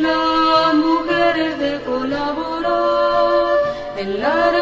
las 0.00 0.74
mujeres 0.74 1.58
de 1.58 1.80
colaborar 1.84 3.56
en 3.96 4.20
la 4.20 4.57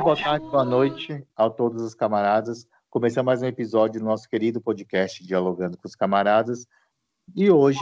dia, 0.00 0.04
boa 0.04 0.16
tarde, 0.16 0.46
boa 0.46 0.64
noite 0.64 1.26
a 1.36 1.50
todos 1.50 1.82
os 1.82 1.94
camaradas. 1.94 2.66
Começando 2.88 3.26
mais 3.26 3.42
um 3.42 3.46
episódio 3.46 4.00
do 4.00 4.06
nosso 4.06 4.28
querido 4.28 4.60
podcast 4.60 5.24
Dialogando 5.24 5.76
com 5.76 5.86
os 5.86 5.94
Camaradas. 5.94 6.66
E 7.36 7.50
hoje 7.50 7.80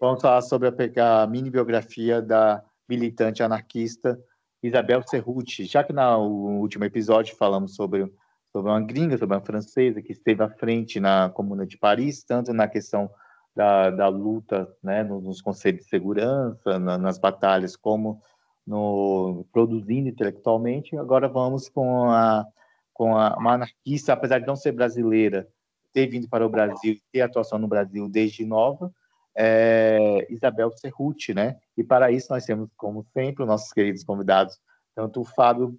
vamos 0.00 0.22
falar 0.22 0.42
sobre 0.42 0.68
a, 0.68 1.22
a 1.22 1.26
mini 1.26 1.50
biografia 1.50 2.22
da 2.22 2.62
militante 2.88 3.42
anarquista 3.42 4.18
Isabel 4.62 5.02
Cerruti. 5.02 5.64
Já 5.64 5.82
que 5.82 5.92
no 5.92 6.60
último 6.60 6.84
episódio 6.84 7.36
falamos 7.36 7.74
sobre, 7.74 8.10
sobre 8.52 8.70
uma 8.70 8.80
gringa, 8.80 9.18
sobre 9.18 9.34
uma 9.34 9.44
francesa 9.44 10.00
que 10.00 10.12
esteve 10.12 10.42
à 10.42 10.48
frente 10.48 11.00
na 11.00 11.30
Comuna 11.30 11.66
de 11.66 11.76
Paris, 11.76 12.22
tanto 12.22 12.52
na 12.52 12.68
questão 12.68 13.10
da, 13.56 13.90
da 13.90 14.08
luta 14.08 14.68
né, 14.82 15.02
nos 15.02 15.42
conselhos 15.42 15.82
de 15.82 15.88
segurança, 15.88 16.78
na, 16.78 16.96
nas 16.96 17.18
batalhas, 17.18 17.74
como 17.74 18.20
no 18.66 19.46
produzindo 19.52 20.08
intelectualmente. 20.08 20.96
Agora 20.96 21.28
vamos 21.28 21.68
com 21.68 22.10
a 22.10 22.46
com 22.92 23.14
a, 23.14 23.36
uma 23.36 23.52
anarquista, 23.52 24.14
apesar 24.14 24.38
de 24.38 24.46
não 24.46 24.56
ser 24.56 24.72
brasileira, 24.72 25.46
ter 25.92 26.06
vindo 26.06 26.28
para 26.30 26.46
o 26.46 26.48
Brasil, 26.48 26.98
ter 27.12 27.20
atuação 27.20 27.58
no 27.58 27.68
Brasil 27.68 28.08
desde 28.08 28.44
nova, 28.44 28.90
é, 29.36 30.26
Isabel 30.30 30.70
Cerruti, 30.70 31.34
né? 31.34 31.56
E 31.76 31.84
para 31.84 32.10
isso 32.10 32.28
nós 32.30 32.46
temos, 32.46 32.70
como 32.74 33.04
sempre, 33.12 33.42
os 33.42 33.48
nossos 33.48 33.70
queridos 33.70 34.02
convidados, 34.02 34.58
tanto 34.94 35.20
o 35.20 35.24
Fábio 35.26 35.78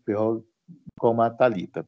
como 0.99 1.23
a 1.23 1.29
Talita. 1.31 1.87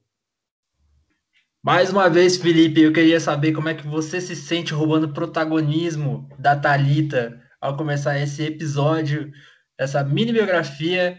Mais 1.61 1.91
uma 1.91 2.09
vez, 2.09 2.37
Felipe, 2.37 2.81
eu 2.81 2.91
queria 2.91 3.19
saber 3.19 3.51
como 3.51 3.69
é 3.69 3.75
que 3.75 3.85
você 3.85 4.19
se 4.19 4.35
sente 4.35 4.73
roubando 4.73 5.13
protagonismo 5.13 6.27
da 6.39 6.55
Talita 6.55 7.39
ao 7.61 7.77
começar 7.77 8.17
esse 8.17 8.43
episódio, 8.43 9.31
essa 9.79 10.03
mini 10.03 10.33
biografia 10.33 11.17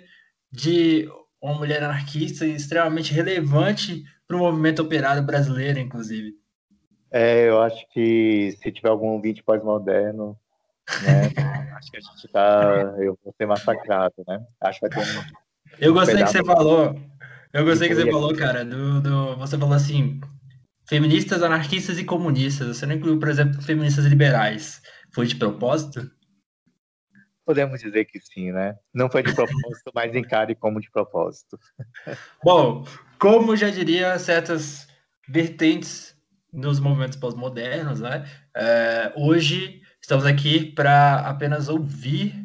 de 0.53 1.08
uma 1.41 1.55
mulher 1.55 1.83
anarquista 1.83 2.47
extremamente 2.47 3.12
relevante 3.14 4.05
para 4.28 4.36
o 4.36 4.41
movimento 4.41 4.83
operário 4.83 5.22
brasileiro, 5.22 5.78
inclusive. 5.78 6.34
É, 7.11 7.48
eu 7.48 7.61
acho 7.62 7.88
que 7.92 8.56
se 8.62 8.70
tiver 8.70 8.91
algum 8.91 9.08
ouvinte 9.08 9.42
pós-moderno, 9.42 10.36
né, 11.03 11.22
acho 11.78 11.91
que 11.91 11.97
a 11.97 12.00
gente 12.00 12.28
tá, 12.28 12.94
eu 12.98 13.19
vou 13.25 13.34
ser 13.36 13.47
massacrado, 13.47 14.14
né? 14.28 14.44
Acho 14.61 14.81
que 14.81 14.88
vai 14.88 15.05
ter 15.05 15.11
um, 15.11 15.22
Eu 15.81 15.94
gostei 15.94 16.22
que 16.22 16.27
você 16.31 16.44
falou, 16.44 17.00
eu 17.53 17.64
gostei 17.64 17.88
que 17.88 17.94
você 17.94 18.05
Depois- 18.05 18.22
falou, 18.22 18.36
cara, 18.36 18.64
do, 18.64 19.00
do, 19.00 19.36
você 19.36 19.56
falou 19.56 19.75
assim, 19.75 20.20
feministas, 20.86 21.42
anarquistas 21.42 21.98
e 21.98 22.05
comunistas. 22.05 22.77
Você 22.77 22.84
não 22.84 22.97
incluiu, 22.97 23.19
por 23.19 23.28
exemplo, 23.28 23.62
feministas 23.62 24.05
liberais. 24.05 24.83
Foi 25.14 25.27
de 25.27 25.36
propósito? 25.36 26.10
Podemos 27.50 27.81
dizer 27.81 28.05
que 28.05 28.21
sim, 28.21 28.53
né? 28.53 28.77
Não 28.94 29.11
foi 29.11 29.25
de 29.25 29.34
propósito, 29.34 29.91
mas 29.93 30.15
encare 30.15 30.55
como 30.55 30.81
de 30.81 30.88
propósito. 30.88 31.59
Bom, 32.44 32.87
como 33.19 33.56
já 33.56 33.69
diria 33.69 34.16
certas 34.21 34.87
vertentes 35.28 36.16
nos 36.53 36.78
movimentos 36.78 37.19
pós-modernos, 37.19 38.00
né? 38.00 38.25
é, 38.56 39.12
hoje 39.16 39.83
estamos 40.00 40.25
aqui 40.25 40.65
para 40.65 41.16
apenas 41.28 41.69
ouvir, 41.69 42.37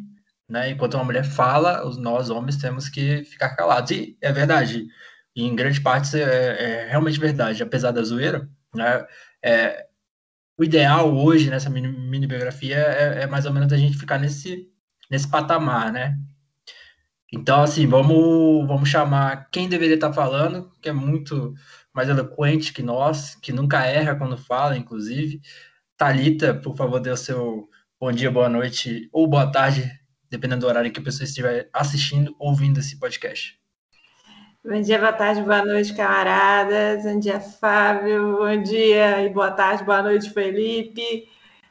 né? 0.49 0.71
Enquanto 0.71 0.95
uma 0.95 1.03
mulher 1.03 1.23
fala, 1.23 1.83
nós 1.99 2.31
homens 2.31 2.57
temos 2.57 2.89
que 2.89 3.23
ficar 3.25 3.55
calados. 3.55 3.91
E 3.91 4.17
é 4.19 4.31
verdade, 4.31 4.87
e 5.35 5.43
em 5.43 5.55
grande 5.55 5.81
parte 5.81 6.19
é, 6.19 6.23
é 6.23 6.87
realmente 6.89 7.19
verdade, 7.19 7.61
apesar 7.61 7.91
da 7.91 8.01
zoeira, 8.01 8.49
né? 8.73 9.05
É, 9.43 9.85
o 10.57 10.63
ideal 10.63 11.15
hoje 11.15 11.51
nessa 11.51 11.69
mini, 11.69 11.89
mini 11.89 12.25
biografia 12.25 12.77
é, 12.77 13.23
é 13.23 13.27
mais 13.27 13.45
ou 13.45 13.53
menos 13.53 13.71
a 13.71 13.77
gente 13.77 13.97
ficar 13.99 14.17
nesse, 14.17 14.67
nesse 15.09 15.29
patamar, 15.29 15.91
né? 15.91 16.17
Então, 17.33 17.63
assim, 17.63 17.85
vamos, 17.87 18.67
vamos 18.67 18.87
chamar 18.87 19.49
quem 19.51 19.67
deveria 19.67 19.95
estar 19.95 20.13
falando, 20.13 20.71
que 20.81 20.89
é 20.89 20.93
muito 20.93 21.53
mais 21.93 22.07
eloquente 22.07 22.71
que 22.71 22.83
nós, 22.83 23.35
que 23.35 23.51
nunca 23.51 23.85
erra 23.85 24.15
quando 24.15 24.37
fala, 24.37 24.77
inclusive. 24.77 25.41
Talita, 25.97 26.53
por 26.53 26.75
favor, 26.77 26.99
dê 26.99 27.09
o 27.09 27.17
seu 27.17 27.67
bom 27.99 28.11
dia, 28.11 28.31
boa 28.31 28.47
noite 28.47 29.09
ou 29.11 29.27
boa 29.27 29.51
tarde, 29.51 29.89
dependendo 30.29 30.61
do 30.61 30.67
horário 30.67 30.91
que 30.91 30.99
a 30.99 31.03
pessoa 31.03 31.25
estiver 31.25 31.69
assistindo, 31.73 32.35
ouvindo 32.39 32.79
esse 32.79 32.99
podcast. 32.99 33.59
Bom 34.63 34.81
dia, 34.81 34.97
boa 34.97 35.13
tarde, 35.13 35.41
boa 35.41 35.63
noite, 35.63 35.93
camaradas. 35.93 37.03
Bom 37.03 37.19
dia, 37.19 37.39
Fábio. 37.39 38.37
Bom 38.37 38.63
dia 38.63 39.23
e 39.23 39.29
boa 39.29 39.51
tarde, 39.51 39.83
boa 39.83 40.01
noite, 40.01 40.29
Felipe. 40.29 41.29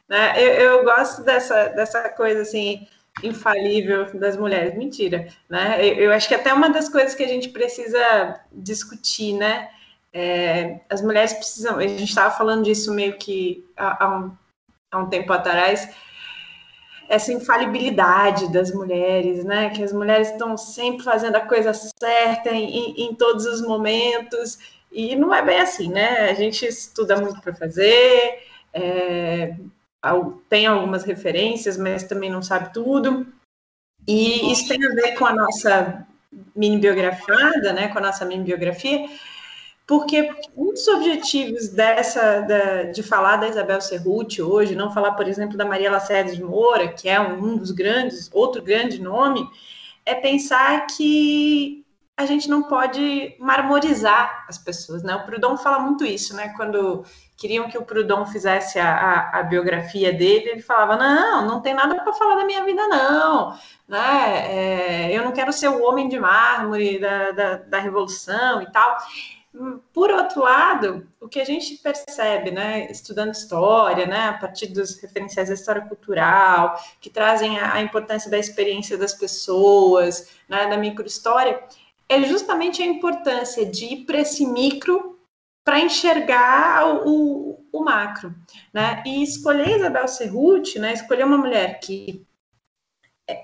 Né, 0.08 0.42
Eu, 0.42 0.52
eu 0.52 0.84
gosto 0.84 1.22
dessa, 1.24 1.68
dessa 1.68 2.08
coisa 2.10 2.42
assim 2.42 2.86
infalível 3.22 4.06
das 4.18 4.36
mulheres. 4.36 4.76
Mentira, 4.76 5.28
né? 5.48 5.78
Eu, 5.80 5.94
eu 5.94 6.12
acho 6.12 6.28
que 6.28 6.34
até 6.34 6.52
uma 6.52 6.68
das 6.68 6.88
coisas 6.88 7.14
que 7.14 7.22
a 7.22 7.28
gente 7.28 7.48
precisa 7.48 8.40
discutir, 8.52 9.34
né? 9.34 9.70
É, 10.12 10.80
as 10.88 11.02
mulheres 11.02 11.32
precisam. 11.32 11.78
A 11.78 11.86
gente 11.86 12.04
estava 12.04 12.30
falando 12.34 12.64
disso 12.64 12.92
meio 12.92 13.16
que 13.18 13.64
há, 13.76 14.04
há 14.04 14.18
um, 14.18 14.32
há 14.90 14.98
um 14.98 15.08
tempo 15.08 15.32
atrás 15.32 15.88
essa 17.08 17.32
infalibilidade 17.32 18.50
das 18.52 18.72
mulheres, 18.72 19.44
né? 19.44 19.70
Que 19.70 19.82
as 19.82 19.92
mulheres 19.92 20.30
estão 20.30 20.56
sempre 20.56 21.04
fazendo 21.04 21.36
a 21.36 21.40
coisa 21.40 21.72
certa 21.74 22.50
em, 22.50 22.94
em 22.96 23.14
todos 23.14 23.44
os 23.46 23.60
momentos, 23.60 24.58
e 24.90 25.16
não 25.16 25.34
é 25.34 25.42
bem 25.42 25.60
assim, 25.60 25.88
né? 25.88 26.30
A 26.30 26.34
gente 26.34 26.64
estuda 26.66 27.16
muito 27.16 27.40
para 27.40 27.54
fazer, 27.54 28.42
é, 28.72 29.54
tem 30.48 30.66
algumas 30.66 31.04
referências, 31.04 31.76
mas 31.76 32.04
também 32.04 32.30
não 32.30 32.42
sabe 32.42 32.72
tudo. 32.72 33.26
E 34.06 34.52
isso 34.52 34.68
tem 34.68 34.84
a 34.84 34.94
ver 34.94 35.14
com 35.16 35.24
a 35.24 35.32
nossa 35.32 36.06
mini 36.54 36.78
biografada, 36.78 37.72
né? 37.72 37.88
Com 37.88 37.98
a 37.98 38.02
nossa 38.02 38.24
mini 38.24 38.44
biografia, 38.44 39.08
porque 39.86 40.30
um 40.56 40.72
dos 40.72 40.86
objetivos 40.88 41.68
dessa 41.68 42.40
da- 42.40 42.82
de 42.84 43.02
falar 43.02 43.36
da 43.36 43.48
Isabel 43.48 43.80
Cerruti 43.80 44.42
hoje, 44.42 44.74
não 44.74 44.92
falar, 44.92 45.12
por 45.12 45.28
exemplo, 45.28 45.56
da 45.56 45.64
Maria 45.64 45.90
Lacerda 45.90 46.34
de 46.34 46.42
Moura, 46.42 46.88
que 46.88 47.08
é 47.08 47.20
um, 47.20 47.52
um 47.52 47.56
dos 47.56 47.70
grandes, 47.70 48.30
outro 48.32 48.62
grande 48.62 49.00
nome, 49.00 49.46
é 50.04 50.14
pensar 50.14 50.86
que 50.86 51.83
a 52.16 52.26
gente 52.26 52.48
não 52.48 52.62
pode 52.62 53.34
marmorizar 53.40 54.44
as 54.48 54.56
pessoas, 54.56 55.02
né? 55.02 55.16
O 55.16 55.24
Proudhon 55.24 55.56
fala 55.56 55.80
muito 55.80 56.04
isso, 56.04 56.34
né? 56.36 56.52
Quando 56.56 57.04
queriam 57.36 57.68
que 57.68 57.76
o 57.76 57.84
Proudhon 57.84 58.24
fizesse 58.26 58.78
a, 58.78 58.94
a, 58.94 59.40
a 59.40 59.42
biografia 59.42 60.12
dele, 60.12 60.50
ele 60.50 60.62
falava: 60.62 60.96
não, 60.96 61.44
não 61.46 61.60
tem 61.60 61.74
nada 61.74 61.96
para 61.96 62.12
falar 62.12 62.36
da 62.36 62.44
minha 62.44 62.64
vida, 62.64 62.86
não, 62.86 63.58
né? 63.88 65.08
É, 65.08 65.16
eu 65.16 65.24
não 65.24 65.32
quero 65.32 65.52
ser 65.52 65.68
o 65.68 65.82
homem 65.82 66.08
de 66.08 66.18
mármore 66.18 67.00
da, 67.00 67.32
da, 67.32 67.56
da 67.56 67.78
revolução 67.80 68.62
e 68.62 68.70
tal. 68.70 68.96
Por 69.92 70.10
outro 70.10 70.42
lado, 70.42 71.06
o 71.20 71.28
que 71.28 71.40
a 71.40 71.44
gente 71.44 71.76
percebe, 71.76 72.50
né, 72.50 72.90
estudando 72.90 73.32
história, 73.32 74.04
né, 74.04 74.30
a 74.30 74.32
partir 74.32 74.66
dos 74.66 75.00
referenciais 75.00 75.48
da 75.48 75.54
história 75.54 75.82
cultural, 75.82 76.76
que 77.00 77.08
trazem 77.08 77.60
a, 77.60 77.74
a 77.74 77.80
importância 77.80 78.28
da 78.28 78.36
experiência 78.36 78.98
das 78.98 79.14
pessoas, 79.14 80.28
né, 80.48 80.66
da 80.66 80.76
microhistória, 80.76 81.62
é 82.08 82.22
justamente 82.24 82.82
a 82.82 82.86
importância 82.86 83.64
de 83.64 83.86
ir 83.86 84.04
para 84.04 84.20
esse 84.20 84.46
micro 84.46 85.18
para 85.64 85.80
enxergar 85.80 87.06
o, 87.06 87.64
o, 87.72 87.84
macro, 87.84 88.34
né? 88.72 89.02
E 89.06 89.22
escolher 89.22 89.78
Isabel 89.78 90.06
Cerruti, 90.06 90.78
né, 90.78 90.92
escolher 90.92 91.24
uma 91.24 91.38
mulher 91.38 91.80
que 91.80 92.24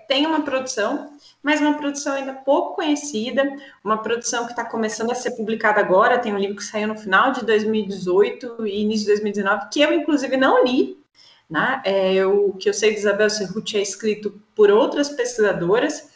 tem 0.07 0.27
uma 0.27 0.43
produção, 0.43 1.11
mas 1.43 1.61
uma 1.61 1.79
produção 1.79 2.13
ainda 2.13 2.35
pouco 2.35 2.75
conhecida, 2.75 3.43
uma 3.83 3.97
produção 3.97 4.45
que 4.45 4.53
está 4.53 4.63
começando 4.63 5.11
a 5.11 5.15
ser 5.15 5.31
publicada 5.31 5.81
agora, 5.81 6.19
tem 6.19 6.35
um 6.35 6.39
livro 6.39 6.57
que 6.57 6.65
saiu 6.65 6.89
no 6.89 6.99
final 6.99 7.33
de 7.33 7.47
2018 7.47 8.67
e 8.67 8.83
início 8.83 9.07
de 9.07 9.13
2019, 9.13 9.69
que 9.73 9.81
eu, 9.81 9.95
inclusive, 9.95 10.37
não 10.37 10.63
li, 10.63 10.99
né? 11.49 11.81
É, 11.85 12.25
o 12.27 12.53
que 12.53 12.69
eu 12.69 12.75
sei 12.75 12.93
de 12.93 12.99
Isabel 12.99 13.31
Cerruti 13.31 13.79
é 13.79 13.83
escrito 13.83 14.41
por 14.55 14.71
outras 14.71 15.09
pesquisadoras, 15.09 16.11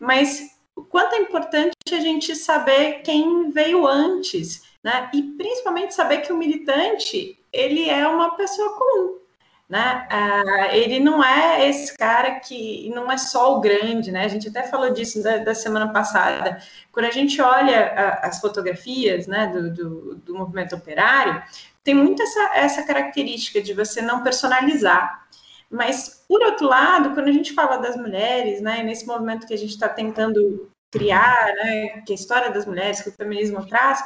mas 0.00 0.55
o 0.76 0.84
quanto 0.84 1.14
é 1.14 1.18
importante 1.18 1.72
a 1.90 2.00
gente 2.00 2.36
saber 2.36 3.00
quem 3.02 3.50
veio 3.50 3.86
antes, 3.86 4.62
né? 4.84 5.10
E 5.12 5.22
principalmente 5.22 5.94
saber 5.94 6.18
que 6.18 6.32
o 6.32 6.36
militante 6.36 7.38
ele 7.50 7.88
é 7.88 8.06
uma 8.06 8.36
pessoa 8.36 8.76
comum, 8.76 9.18
né? 9.66 10.06
Ah, 10.10 10.68
ele 10.76 11.00
não 11.00 11.24
é 11.24 11.66
esse 11.68 11.96
cara 11.96 12.38
que 12.40 12.90
não 12.94 13.10
é 13.10 13.16
só 13.16 13.56
o 13.56 13.60
grande, 13.60 14.12
né? 14.12 14.24
A 14.26 14.28
gente 14.28 14.48
até 14.48 14.64
falou 14.64 14.90
disso 14.90 15.22
da, 15.22 15.38
da 15.38 15.54
semana 15.54 15.90
passada. 15.92 16.62
Quando 16.92 17.06
a 17.06 17.10
gente 17.10 17.40
olha 17.40 17.92
a, 17.94 18.26
as 18.26 18.38
fotografias, 18.38 19.26
né, 19.26 19.46
do, 19.46 19.72
do, 19.72 20.14
do, 20.16 20.34
movimento 20.34 20.76
operário, 20.76 21.42
tem 21.82 21.94
muito 21.94 22.22
essa, 22.22 22.50
essa 22.54 22.82
característica 22.82 23.62
de 23.62 23.72
você 23.72 24.02
não 24.02 24.22
personalizar. 24.22 25.26
Mas, 25.70 26.24
por 26.28 26.42
outro 26.42 26.66
lado, 26.66 27.14
quando 27.14 27.28
a 27.28 27.32
gente 27.32 27.52
fala 27.52 27.78
das 27.78 27.96
mulheres, 27.96 28.60
né, 28.60 28.82
nesse 28.82 29.06
movimento 29.06 29.46
que 29.46 29.54
a 29.54 29.58
gente 29.58 29.70
está 29.70 29.88
tentando 29.88 30.70
criar, 30.90 31.52
né, 31.54 32.02
que 32.06 32.12
a 32.12 32.14
história 32.14 32.50
das 32.50 32.64
mulheres, 32.64 33.00
que 33.00 33.08
o 33.08 33.12
feminismo 33.12 33.66
traz, 33.66 34.00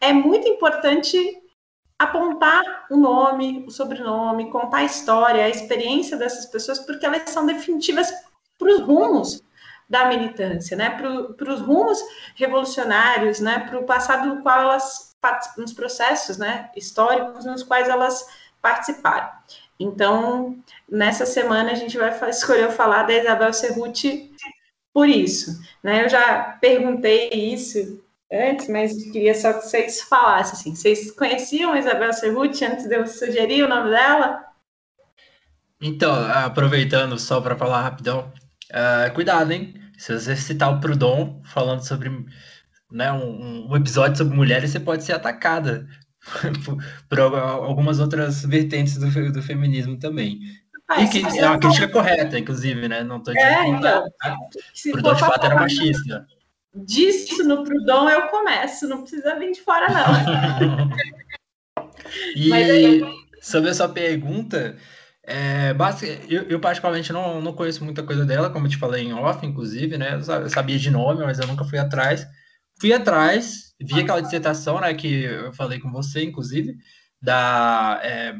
é 0.00 0.12
muito 0.12 0.48
importante 0.48 1.18
apontar 1.98 2.86
o 2.90 2.96
nome, 2.96 3.64
o 3.66 3.70
sobrenome, 3.70 4.50
contar 4.50 4.78
a 4.78 4.84
história, 4.84 5.44
a 5.44 5.50
experiência 5.50 6.16
dessas 6.16 6.46
pessoas, 6.46 6.78
porque 6.78 7.04
elas 7.04 7.28
são 7.28 7.44
definitivas 7.44 8.10
para 8.58 8.72
os 8.72 8.80
rumos 8.80 9.42
da 9.88 10.06
militância, 10.06 10.76
né, 10.76 10.90
para 10.90 11.52
os 11.52 11.60
rumos 11.60 11.98
revolucionários, 12.36 13.40
né, 13.40 13.58
para 13.68 13.78
o 13.78 13.84
passado 13.84 14.36
do 14.36 14.42
qual 14.42 14.60
elas 14.60 15.10
nos 15.58 15.72
processos, 15.74 16.38
né, 16.38 16.70
históricos 16.74 17.44
nos 17.44 17.62
quais 17.62 17.88
elas 17.88 18.26
participaram. 18.62 19.28
Então, 19.80 20.62
nessa 20.86 21.24
semana 21.24 21.72
a 21.72 21.74
gente 21.74 21.96
vai 21.96 22.10
escolher 22.28 22.70
falar 22.70 23.04
da 23.04 23.14
Isabel 23.14 23.50
Cerruti 23.54 24.30
por 24.92 25.08
isso, 25.08 25.58
né? 25.82 26.04
Eu 26.04 26.08
já 26.10 26.58
perguntei 26.60 27.30
isso 27.30 28.04
antes, 28.30 28.68
mas 28.68 28.92
queria 29.10 29.34
só 29.34 29.54
que 29.54 29.62
vocês 29.62 30.02
falassem 30.02 30.52
assim. 30.52 30.74
Vocês 30.74 31.10
conheciam 31.12 31.72
a 31.72 31.78
Isabel 31.78 32.12
Cerruti 32.12 32.62
antes 32.62 32.86
de 32.86 32.94
eu 32.94 33.06
sugerir 33.06 33.62
o 33.62 33.68
nome 33.68 33.88
dela? 33.88 34.44
Então, 35.80 36.12
aproveitando 36.30 37.18
só 37.18 37.40
para 37.40 37.56
falar 37.56 37.80
rapidão, 37.80 38.30
uh, 38.70 39.14
cuidado, 39.14 39.50
hein? 39.50 39.74
Se 39.96 40.12
você 40.12 40.36
citar 40.36 40.74
o 40.74 40.80
Proudhon 40.80 41.40
falando 41.42 41.86
sobre 41.86 42.10
né, 42.92 43.10
um, 43.12 43.70
um 43.70 43.76
episódio 43.76 44.18
sobre 44.18 44.36
mulheres, 44.36 44.70
você 44.70 44.80
pode 44.80 45.04
ser 45.04 45.14
atacada 45.14 45.88
por, 47.08 47.20
algumas 47.20 47.98
outras 48.00 48.44
vertentes 48.44 48.98
do, 48.98 49.32
do 49.32 49.42
feminismo 49.42 49.98
também. 49.98 50.40
Ah, 50.88 51.02
e 51.02 51.08
que 51.08 51.24
é 51.38 51.46
uma 51.46 51.58
crítica 51.58 51.88
correta, 51.88 52.38
inclusive, 52.38 52.88
né? 52.88 53.04
Não 53.04 53.18
estou 53.18 53.32
dizendo 53.32 53.52
é, 53.52 53.68
então, 53.68 54.04
que 54.74 54.90
Proudhon 54.90 55.14
de 55.14 55.20
fato 55.20 55.46
era 55.46 55.54
machista 55.54 56.26
disso 56.74 57.42
no 57.44 57.64
Prudon 57.64 58.08
eu 58.08 58.28
começo, 58.28 58.88
não 58.88 59.02
precisa 59.02 59.38
vir 59.38 59.52
de 59.52 59.60
fora, 59.60 59.88
não. 59.88 60.90
e 62.36 62.52
aí... 62.52 63.02
sobre 63.40 63.70
a 63.70 63.74
sua 63.74 63.88
pergunta, 63.88 64.76
é, 65.26 65.74
eu, 66.28 66.42
eu, 66.44 66.60
particularmente 66.60 67.12
não, 67.12 67.40
não 67.40 67.52
conheço 67.52 67.84
muita 67.84 68.02
coisa 68.02 68.24
dela, 68.24 68.50
como 68.50 68.66
eu 68.66 68.70
te 68.70 68.76
falei 68.76 69.04
em 69.04 69.12
off, 69.12 69.44
inclusive, 69.44 69.98
né? 69.98 70.14
Eu 70.14 70.48
sabia 70.48 70.78
de 70.78 70.90
nome, 70.90 71.24
mas 71.24 71.38
eu 71.38 71.46
nunca 71.46 71.64
fui 71.64 71.78
atrás. 71.78 72.26
Fui 72.80 72.92
atrás, 72.92 73.69
vi 73.80 74.00
aquela 74.00 74.20
dissertação, 74.20 74.80
né, 74.80 74.92
que 74.94 75.24
eu 75.24 75.52
falei 75.52 75.80
com 75.80 75.90
você, 75.90 76.22
inclusive, 76.22 76.76
da 77.20 78.00
é, 78.02 78.34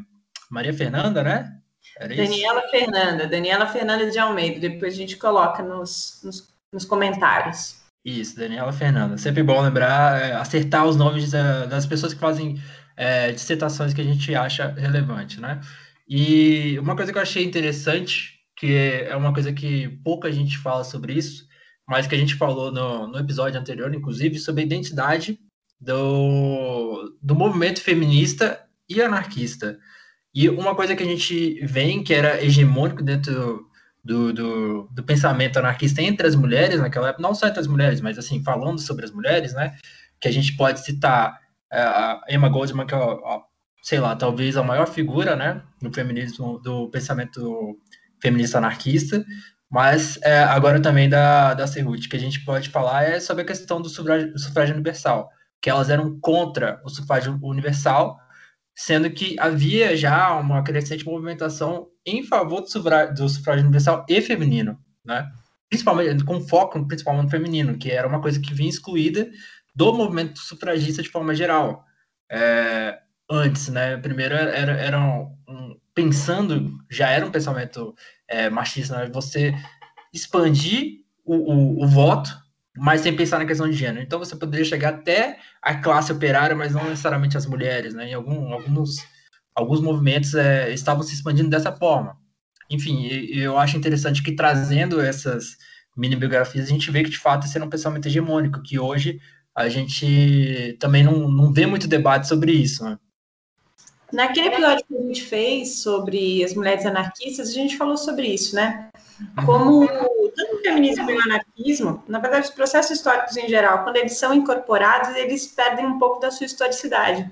Maria 0.49 0.73
Fernanda, 0.73 1.23
né? 1.23 1.57
Daniela 1.99 2.61
Fernanda, 2.69 3.27
Daniela 3.27 3.67
Fernanda 3.67 4.09
de 4.09 4.17
Almeida. 4.17 4.59
Depois 4.59 4.93
a 4.93 4.97
gente 4.97 5.17
coloca 5.17 5.61
nos, 5.61 6.21
nos, 6.23 6.53
nos 6.71 6.85
comentários. 6.85 7.81
Isso, 8.03 8.37
Daniela 8.37 8.73
Fernanda. 8.73 9.17
Sempre 9.17 9.43
bom 9.43 9.61
lembrar, 9.61 10.21
é, 10.21 10.33
acertar 10.33 10.85
os 10.85 10.95
nomes 10.95 11.31
da, 11.31 11.65
das 11.65 11.85
pessoas 11.85 12.13
que 12.13 12.19
fazem 12.19 12.59
é, 12.97 13.31
dissertações 13.31 13.93
que 13.93 14.01
a 14.01 14.03
gente 14.03 14.33
acha 14.33 14.67
relevante, 14.67 15.39
né? 15.39 15.61
E 16.07 16.77
uma 16.79 16.95
coisa 16.95 17.11
que 17.11 17.17
eu 17.17 17.21
achei 17.21 17.43
interessante, 17.43 18.39
que 18.55 18.75
é 18.75 19.15
uma 19.15 19.33
coisa 19.33 19.53
que 19.53 19.87
pouca 20.03 20.31
gente 20.31 20.57
fala 20.57 20.83
sobre 20.83 21.13
isso, 21.13 21.47
mas 21.91 22.07
que 22.07 22.15
a 22.15 22.17
gente 22.17 22.35
falou 22.35 22.71
no, 22.71 23.05
no 23.05 23.19
episódio 23.19 23.59
anterior, 23.59 23.93
inclusive, 23.93 24.39
sobre 24.39 24.61
a 24.61 24.65
identidade 24.65 25.37
do, 25.77 27.17
do 27.21 27.35
movimento 27.35 27.81
feminista 27.81 28.65
e 28.87 29.01
anarquista. 29.01 29.77
E 30.33 30.47
uma 30.47 30.73
coisa 30.73 30.95
que 30.95 31.03
a 31.03 31.05
gente 31.05 31.59
vê 31.65 32.01
que 32.01 32.13
era 32.13 32.41
hegemônico 32.41 33.03
dentro 33.03 33.67
do, 34.01 34.31
do, 34.31 34.89
do, 34.89 35.03
pensamento 35.03 35.59
anarquista 35.59 36.01
entre 36.01 36.25
as 36.25 36.33
mulheres 36.33 36.79
naquela 36.79 37.09
época, 37.09 37.21
não 37.21 37.35
só 37.35 37.47
entre 37.47 37.59
as 37.59 37.67
mulheres, 37.67 37.99
mas 37.99 38.17
assim, 38.17 38.41
falando 38.41 38.79
sobre 38.79 39.03
as 39.03 39.11
mulheres, 39.11 39.53
né? 39.53 39.75
Que 40.17 40.29
a 40.29 40.31
gente 40.31 40.55
pode 40.55 40.79
citar 40.79 41.37
é, 41.69 41.81
a 41.81 42.21
Emma 42.29 42.47
Goldman, 42.47 42.87
que 42.87 42.95
é, 42.95 42.99
sei 43.83 43.99
lá, 43.99 44.15
talvez 44.15 44.55
a 44.55 44.63
maior 44.63 44.87
figura, 44.87 45.35
né? 45.35 45.61
No 45.81 45.93
feminismo, 45.93 46.57
do 46.59 46.89
pensamento 46.89 47.77
feminista 48.21 48.59
anarquista, 48.59 49.25
mas 49.71 50.19
é, 50.21 50.39
agora 50.39 50.81
também 50.81 51.07
da, 51.07 51.53
da 51.53 51.65
Cerruti, 51.65 52.09
que 52.09 52.17
a 52.17 52.19
gente 52.19 52.43
pode 52.43 52.69
falar 52.69 53.03
é 53.03 53.21
sobre 53.21 53.43
a 53.43 53.45
questão 53.45 53.81
do 53.81 53.87
sufrágio, 53.87 54.37
sufrágio 54.37 54.75
universal, 54.75 55.29
que 55.61 55.69
elas 55.69 55.89
eram 55.89 56.19
contra 56.19 56.81
o 56.83 56.89
sufrágio 56.89 57.39
universal, 57.41 58.19
sendo 58.75 59.09
que 59.09 59.39
havia 59.39 59.95
já 59.95 60.37
uma 60.37 60.61
crescente 60.61 61.05
movimentação 61.05 61.87
em 62.05 62.21
favor 62.21 62.59
do 62.59 62.69
sufrágio, 62.69 63.15
do 63.15 63.29
sufrágio 63.29 63.63
universal 63.63 64.05
e 64.09 64.21
feminino, 64.21 64.77
né? 65.05 65.31
Principalmente 65.69 66.25
com 66.25 66.41
foco 66.41 66.85
principalmente 66.85 67.23
no 67.25 67.29
feminino, 67.29 67.77
que 67.77 67.89
era 67.89 68.05
uma 68.05 68.21
coisa 68.21 68.41
que 68.41 68.53
vinha 68.53 68.69
excluída 68.69 69.29
do 69.73 69.93
movimento 69.93 70.37
sufragista 70.39 71.01
de 71.01 71.07
forma 71.07 71.33
geral. 71.33 71.85
É, 72.29 72.99
antes, 73.29 73.69
né? 73.69 73.95
Primeiro 73.95 74.35
era, 74.35 74.73
era 74.73 74.99
um, 74.99 75.79
pensando, 75.93 76.77
já 76.89 77.09
era 77.09 77.25
um 77.25 77.31
pensamento 77.31 77.95
é, 78.31 78.49
machista, 78.49 78.97
né? 78.97 79.11
Você 79.13 79.53
expandir 80.13 81.01
o, 81.25 81.35
o, 81.35 81.83
o 81.83 81.87
voto 81.87 82.41
mas 82.77 83.01
sem 83.01 83.15
pensar 83.15 83.39
na 83.39 83.45
questão 83.45 83.69
de 83.69 83.75
gênero. 83.75 84.01
Então 84.01 84.19
você 84.19 84.35
poderia 84.35 84.65
chegar 84.65 84.89
até 84.89 85.39
a 85.61 85.75
classe 85.75 86.11
operária, 86.11 86.55
mas 86.55 86.73
não 86.73 86.83
necessariamente 86.85 87.37
as 87.37 87.45
mulheres, 87.45 87.93
né? 87.93 88.09
Em 88.09 88.13
algum, 88.13 88.53
alguns, 88.53 88.97
alguns 89.53 89.81
movimentos 89.81 90.33
é, 90.33 90.73
estavam 90.73 91.03
se 91.03 91.13
expandindo 91.13 91.49
dessa 91.49 91.71
forma. 91.71 92.15
Enfim, 92.69 93.05
eu 93.05 93.57
acho 93.57 93.75
interessante 93.77 94.23
que 94.23 94.35
trazendo 94.35 95.01
essas 95.01 95.57
mini 95.97 96.15
biografias, 96.15 96.67
a 96.67 96.69
gente 96.69 96.89
vê 96.89 97.03
que 97.03 97.09
de 97.09 97.17
fato 97.17 97.45
esse 97.45 97.57
era 97.57 97.65
um 97.65 97.69
pensamento 97.69 98.07
hegemônico, 98.07 98.63
que 98.63 98.79
hoje 98.79 99.19
a 99.53 99.67
gente 99.67 100.77
também 100.79 101.03
não, 101.03 101.29
não 101.29 101.51
vê 101.51 101.65
muito 101.65 101.87
debate 101.87 102.27
sobre 102.27 102.53
isso, 102.53 102.85
né? 102.85 102.97
Naquele 104.11 104.49
episódio 104.49 104.85
que 104.85 104.97
a 104.97 105.01
gente 105.01 105.23
fez 105.23 105.81
sobre 105.81 106.43
as 106.43 106.53
mulheres 106.53 106.85
anarquistas, 106.85 107.49
a 107.49 107.53
gente 107.53 107.77
falou 107.77 107.95
sobre 107.95 108.27
isso, 108.27 108.55
né? 108.55 108.89
Como 109.45 109.87
tanto 109.87 110.55
o 110.55 110.61
feminismo 110.61 111.09
e 111.09 111.15
o 111.15 111.21
anarquismo, 111.21 112.03
na 112.07 112.19
verdade, 112.19 112.47
os 112.47 112.53
processos 112.53 112.97
históricos 112.97 113.37
em 113.37 113.47
geral, 113.47 113.83
quando 113.83 113.97
eles 113.97 114.17
são 114.17 114.33
incorporados, 114.33 115.15
eles 115.15 115.47
perdem 115.47 115.85
um 115.85 115.99
pouco 115.99 116.19
da 116.19 116.31
sua 116.31 116.45
historicidade. 116.45 117.29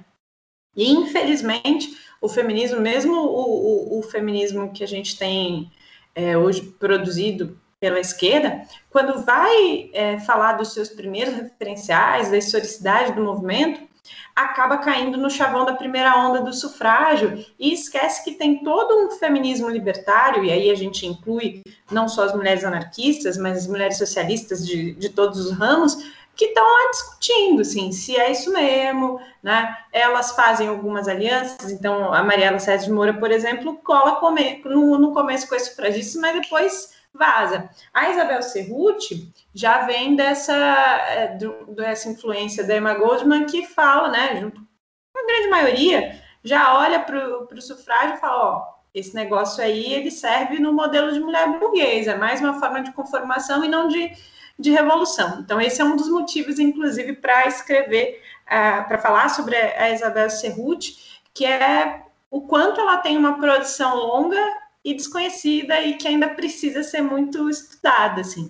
E, 0.76 0.90
infelizmente, 0.92 1.98
o 2.22 2.30
feminismo, 2.30 2.80
mesmo 2.80 3.14
o, 3.14 3.96
o, 3.96 4.00
o 4.00 4.04
feminismo 4.04 4.72
que 4.72 4.84
a 4.84 4.88
gente 4.88 5.18
tem 5.18 5.72
é, 6.14 6.38
hoje 6.38 6.62
produzido 6.62 7.60
pela 7.80 8.00
esquerda, 8.00 8.66
quando 8.90 9.24
vai 9.24 9.90
é, 9.94 10.20
falar 10.20 10.54
dos 10.54 10.74
seus 10.74 10.90
primeiros 10.90 11.34
referenciais, 11.34 12.30
da 12.30 12.38
historicidade 12.38 13.14
do 13.14 13.24
movimento, 13.24 13.89
acaba 14.36 14.78
caindo 14.78 15.18
no 15.18 15.30
chavão 15.30 15.66
da 15.66 15.74
primeira 15.74 16.16
onda 16.18 16.42
do 16.42 16.54
sufrágio 16.54 17.46
e 17.60 17.74
esquece 17.74 18.24
que 18.24 18.32
tem 18.32 18.64
todo 18.64 19.06
um 19.06 19.12
feminismo 19.12 19.70
libertário, 19.70 20.44
e 20.46 20.52
aí 20.52 20.72
a 20.72 20.76
gente 20.76 21.06
inclui 21.06 21.62
não 21.92 22.08
só 22.08 22.24
as 22.24 22.34
mulheres 22.34 22.64
anarquistas, 22.64 23.38
mas 23.38 23.58
as 23.58 23.68
mulheres 23.68 23.98
socialistas 23.98 24.66
de, 24.66 24.94
de 24.94 25.10
todos 25.10 25.46
os 25.46 25.52
ramos, 25.52 25.98
que 26.40 26.46
estão 26.46 26.64
lá 26.64 26.90
discutindo, 26.92 27.62
assim, 27.62 27.92
se 27.92 28.16
é 28.16 28.32
isso 28.32 28.54
mesmo, 28.54 29.20
né? 29.44 29.78
Elas 29.92 30.32
fazem 30.32 30.70
algumas 30.70 31.10
alianças, 31.10 31.70
então 31.70 32.14
a 32.14 32.24
Mariela 32.24 32.60
César 32.60 32.86
de 32.86 32.92
Moura, 32.94 33.14
por 33.14 33.30
exemplo, 33.30 33.76
cola 33.84 34.22
no, 34.64 34.98
no 34.98 35.12
começo 35.12 35.50
com 35.50 35.56
esse 35.56 35.72
sufragistas, 35.72 36.22
mas 36.22 36.42
depois 36.42 36.99
vaza. 37.14 37.70
A 37.94 38.10
Isabel 38.10 38.42
Cerruti 38.42 39.32
já 39.54 39.86
vem 39.86 40.16
dessa, 40.16 40.56
é, 40.56 41.38
dessa 41.70 42.10
influência 42.10 42.64
da 42.64 42.78
Emma 42.78 42.94
Goldman, 42.94 43.46
que 43.46 43.66
fala, 43.68 44.10
né, 44.10 44.40
junto 44.40 44.62
com 44.62 45.20
a 45.20 45.28
grande 45.28 45.48
maioria, 45.50 46.22
já 46.44 46.78
olha 46.78 47.00
para 47.00 47.54
o 47.54 47.62
sufrágio 47.62 48.16
e 48.16 48.20
fala, 48.20 48.44
ó, 48.44 48.80
esse 48.94 49.14
negócio 49.14 49.64
aí, 49.64 49.94
ele 49.94 50.10
serve 50.10 50.60
no 50.60 50.74
modelo 50.74 51.12
de 51.12 51.20
mulher 51.20 51.60
burguesa, 51.60 52.12
é 52.12 52.18
mais 52.18 52.40
uma 52.40 52.60
forma 52.60 52.82
de 52.82 52.92
conformação 52.92 53.64
e 53.64 53.68
não 53.68 53.88
de, 53.88 54.12
de 54.58 54.72
revolução. 54.72 55.40
Então, 55.42 55.62
esse 55.62 55.82
é 55.82 55.86
um 55.86 55.96
dos 55.96 56.10
motivos, 56.10 56.58
inclusive, 56.58 57.14
para 57.14 57.48
escrever, 57.48 58.22
uh, 58.46 58.88
para 58.88 58.98
falar 58.98 59.30
sobre 59.30 59.56
a 59.56 59.92
Isabel 59.92 60.30
Cerruti, 60.30 61.22
que 61.34 61.46
é 61.46 62.04
o 62.32 62.42
quanto 62.42 62.82
ela 62.82 62.98
tem 62.98 63.18
uma 63.18 63.38
produção 63.40 63.96
longa 63.96 64.59
e 64.84 64.94
desconhecida 64.94 65.82
e 65.82 65.98
que 65.98 66.08
ainda 66.08 66.30
precisa 66.30 66.84
ser 66.84 67.02
muito 67.02 67.50
estudada, 67.50 68.22
assim. 68.22 68.50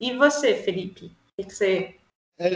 E 0.00 0.16
você, 0.16 0.54
Felipe? 0.54 1.12
O 1.36 1.44
que 1.44 1.54
você 1.54 1.94
É, 2.38 2.50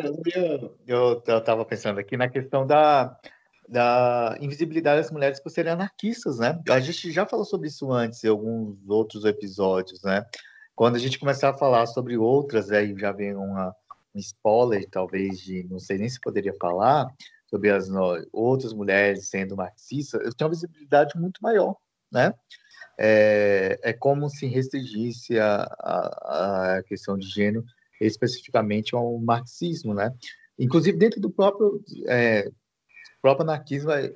eu 0.87 1.19
estava 1.19 1.64
pensando 1.64 1.99
aqui 1.99 2.17
na 2.17 2.29
questão 2.29 2.67
da, 2.67 3.17
da 3.69 4.37
invisibilidade 4.41 5.02
das 5.02 5.11
mulheres 5.11 5.41
por 5.41 5.50
serem 5.50 5.73
anarquistas, 5.73 6.38
né? 6.38 6.61
A 6.69 6.81
gente 6.81 7.11
já 7.11 7.26
falou 7.26 7.45
sobre 7.45 7.69
isso 7.69 7.91
antes 7.93 8.23
em 8.23 8.29
alguns 8.29 8.79
outros 8.88 9.25
episódios, 9.25 10.02
né? 10.02 10.25
Quando 10.75 10.97
a 10.97 10.99
gente 10.99 11.19
começar 11.19 11.50
a 11.50 11.59
falar 11.59 11.87
sobre 11.87 12.17
outras, 12.17 12.71
aí 12.71 12.95
já 12.99 13.12
vem 13.12 13.35
uma, 13.35 13.75
um 14.14 14.19
spoiler, 14.19 14.88
talvez, 14.91 15.41
de 15.41 15.64
não 15.64 15.79
sei 15.79 15.99
nem 15.99 16.09
se 16.09 16.21
poderia 16.21 16.55
falar, 16.55 17.07
sobre 17.47 17.71
as 17.71 17.88
outras 18.33 18.73
mulheres 18.73 19.29
sendo 19.29 19.55
marxistas, 19.55 20.25
eu 20.25 20.35
tenho 20.35 20.49
uma 20.49 20.55
visibilidade 20.55 21.19
muito 21.19 21.43
maior, 21.43 21.76
né? 22.11 22.33
É, 22.99 23.78
é 23.82 23.92
como 23.92 24.28
se 24.28 24.46
restringisse 24.46 25.38
a, 25.38 25.62
a, 25.80 26.76
a 26.76 26.82
questão 26.82 27.16
de 27.16 27.26
gênero 27.26 27.64
especificamente 28.00 28.94
ao 28.94 29.18
marxismo, 29.18 29.94
né? 29.94 30.12
Inclusive 30.58 30.96
dentro 30.99 31.20
do 31.20 31.30
próprio 31.30 31.82
é, 32.08 32.50
próprio 33.20 33.44
anarquismo 33.44 33.90
é, 33.90 34.12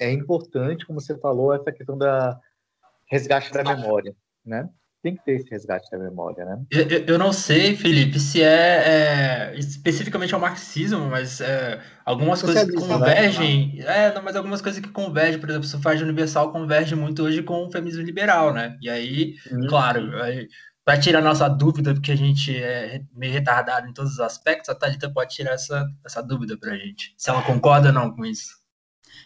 é 0.00 0.10
importante, 0.10 0.86
como 0.86 1.00
você 1.00 1.16
falou, 1.18 1.52
essa 1.52 1.70
questão 1.72 1.96
da 1.96 2.40
resgate 3.06 3.52
da 3.52 3.62
memória, 3.62 4.14
né? 4.44 4.68
Tem 5.02 5.14
que 5.14 5.24
ter 5.24 5.36
esse 5.36 5.48
resgate 5.48 5.88
da 5.90 5.98
memória, 5.98 6.44
né? 6.44 6.60
Eu, 6.70 7.04
eu 7.06 7.18
não 7.18 7.32
sei, 7.32 7.76
Felipe, 7.76 8.18
se 8.18 8.42
é, 8.42 9.52
é 9.52 9.54
especificamente 9.56 10.34
ao 10.34 10.40
marxismo, 10.40 11.08
mas 11.08 11.40
é, 11.40 11.80
algumas 12.04 12.42
coisas 12.42 12.64
que 12.64 12.76
né? 12.76 12.80
convergem. 12.80 13.76
Né? 13.76 14.06
É, 14.06 14.14
não, 14.14 14.22
mas 14.22 14.34
algumas 14.34 14.60
coisas 14.60 14.80
que 14.80 14.90
convergem, 14.90 15.38
por 15.38 15.48
exemplo, 15.48 15.66
o 15.66 15.70
sufrágio 15.70 16.04
universal 16.04 16.50
converge 16.50 16.96
muito 16.96 17.22
hoje 17.22 17.44
com 17.44 17.64
o 17.64 17.70
feminismo 17.70 18.02
liberal, 18.02 18.52
né? 18.52 18.76
E 18.80 18.90
aí, 18.90 19.34
hum. 19.52 19.66
claro, 19.68 20.10
para 20.84 20.98
tirar 20.98 21.20
nossa 21.20 21.46
dúvida, 21.48 21.92
porque 21.92 22.10
a 22.10 22.16
gente 22.16 22.56
é 22.56 23.02
meio 23.14 23.32
retardado 23.32 23.86
em 23.86 23.92
todos 23.92 24.14
os 24.14 24.20
aspectos, 24.20 24.70
a 24.70 24.74
Thalita 24.74 25.12
pode 25.12 25.34
tirar 25.34 25.52
essa, 25.52 25.86
essa 26.04 26.22
dúvida 26.22 26.56
para 26.58 26.72
a 26.72 26.76
gente, 26.76 27.14
se 27.16 27.28
ela 27.28 27.42
concorda 27.42 27.88
ou 27.88 27.94
não 27.94 28.10
com 28.10 28.24
isso. 28.24 28.56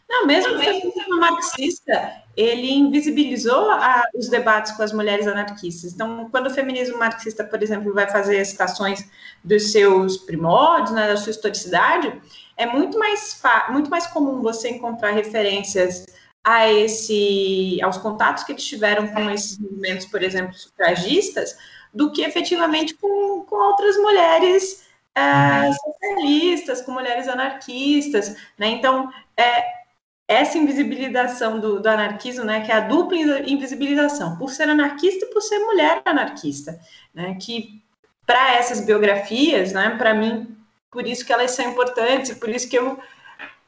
Não, 0.09 0.27
mesmo 0.27 0.55
o 0.55 0.59
feminismo 0.59 1.21
marxista, 1.21 2.22
ele 2.37 2.73
invisibilizou 2.73 3.71
a, 3.71 4.03
os 4.15 4.29
debates 4.29 4.73
com 4.73 4.83
as 4.83 4.93
mulheres 4.93 5.27
anarquistas. 5.27 5.93
Então, 5.93 6.29
quando 6.31 6.47
o 6.47 6.55
feminismo 6.55 6.99
marxista, 6.99 7.45
por 7.45 7.63
exemplo, 7.63 7.93
vai 7.93 8.09
fazer 8.11 8.45
citações 8.45 9.07
dos 9.45 9.71
seus 9.73 10.17
primórdios, 10.17 10.93
né, 10.93 11.09
da 11.09 11.17
sua 11.17 11.31
historicidade, 11.31 12.21
é 12.57 12.67
muito 12.67 12.99
mais, 12.99 13.41
muito 13.71 13.91
mais 13.91 14.07
comum 14.07 14.41
você 14.41 14.71
encontrar 14.71 15.11
referências 15.11 16.07
a 16.45 16.71
esse, 16.71 17.79
aos 17.83 17.99
contatos 17.99 18.45
que 18.45 18.53
eles 18.53 18.65
tiveram 18.65 19.07
com 19.09 19.31
esses 19.31 19.59
movimentos, 19.59 20.07
por 20.07 20.23
exemplo, 20.23 20.55
sufragistas, 20.55 21.57
do 21.93 22.11
que 22.11 22.23
efetivamente 22.23 22.95
com, 22.95 23.45
com 23.45 23.57
outras 23.57 23.97
mulheres 23.99 24.87
é, 25.15 25.71
socialistas, 25.73 26.81
com 26.81 26.93
mulheres 26.93 27.29
anarquistas, 27.29 28.35
né? 28.59 28.69
Então, 28.69 29.13
é, 29.37 29.82
essa 30.27 30.57
invisibilização 30.57 31.59
do, 31.61 31.81
do, 31.81 31.87
anarquismo, 31.87 32.45
né, 32.45 32.61
que 32.61 32.73
é 32.73 32.77
a 32.77 32.81
dupla 32.81 33.17
invisibilização, 33.47 34.37
por 34.39 34.51
ser 34.51 34.69
anarquista 34.69 35.25
e 35.25 35.29
por 35.29 35.43
ser 35.43 35.59
mulher 35.59 36.01
anarquista, 36.05 36.79
né, 37.15 37.37
que 37.41 37.83
para 38.27 38.55
essas 38.55 38.81
biografias, 38.81 39.73
né, 39.73 39.91
para 39.99 40.15
mim, 40.15 40.57
por 40.91 41.07
isso 41.07 41.25
que 41.25 41.33
elas 41.33 41.51
são 41.51 41.69
importantes, 41.71 42.35
por 42.35 42.49
isso 42.49 42.69
que 42.69 42.79
eu 42.79 42.99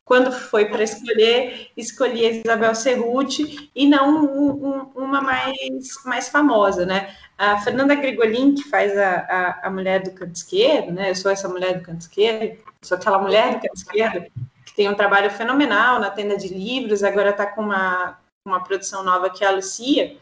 quando 0.05 0.31
foi 0.31 0.67
para 0.67 0.83
escolher, 0.83 1.71
escolhi 1.77 2.27
a 2.27 2.31
Isabel 2.31 2.75
Cerruti 2.75 3.71
e 3.75 3.87
não 3.87 4.25
um, 4.25 4.67
um, 4.67 4.81
uma 4.97 5.21
mais, 5.23 6.05
mais 6.05 6.29
famosa, 6.29 6.85
né? 6.85 7.15
A 7.39 7.59
Fernanda 7.61 7.95
Grigolin, 7.95 8.55
que 8.55 8.65
faz 8.65 8.97
a, 8.97 9.15
a, 9.21 9.67
a, 9.67 9.71
mulher 9.71 10.03
do 10.03 10.11
canto 10.11 10.35
esquerdo, 10.35 10.93
né? 10.93 11.11
Eu 11.11 11.15
sou 11.15 11.31
essa 11.31 11.49
mulher 11.49 11.79
do 11.79 11.85
canto 11.85 12.03
esquerdo, 12.03 12.59
sou 12.83 12.99
aquela 12.99 13.19
mulher 13.19 13.55
do 13.55 13.61
canto 13.61 13.77
esquerdo, 13.77 14.25
que 14.25 14.31
tem 14.75 14.89
um 14.89 14.95
trabalho 14.95 15.31
fenomenal 15.31 16.01
na 16.01 16.11
tenda 16.11 16.37
de 16.37 16.49
livros, 16.49 17.03
agora 17.03 17.31
está 17.31 17.47
com 17.47 17.63
uma, 17.63 18.19
uma 18.47 18.63
produção 18.63 19.05
nova 19.05 19.31
que 19.31 19.45
é 19.45 19.49
a 19.49 19.53
Lucia. 19.53 20.17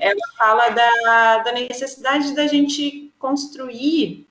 Ela 0.00 0.20
fala 0.36 0.68
da, 0.70 1.38
da 1.38 1.52
necessidade 1.52 2.34
da 2.34 2.46
gente 2.46 3.12
construir 3.18 4.28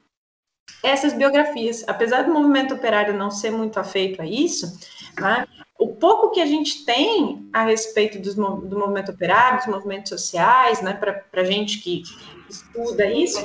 essas 0.83 1.13
biografias. 1.13 1.83
Apesar 1.87 2.23
do 2.23 2.33
movimento 2.33 2.73
operário 2.73 3.13
não 3.13 3.31
ser 3.31 3.51
muito 3.51 3.79
afeito 3.79 4.21
a 4.21 4.25
isso, 4.25 4.79
né, 5.19 5.47
o 5.79 5.95
pouco 5.95 6.31
que 6.31 6.41
a 6.41 6.45
gente 6.45 6.85
tem 6.85 7.49
a 7.51 7.63
respeito 7.63 8.19
dos, 8.19 8.35
do 8.35 8.77
movimento 8.77 9.11
operário, 9.11 9.57
dos 9.57 9.67
movimentos 9.67 10.09
sociais, 10.09 10.81
né, 10.81 10.93
para 10.93 11.41
a 11.41 11.43
gente 11.43 11.79
que 11.79 12.03
estuda 12.49 13.05
isso, 13.07 13.39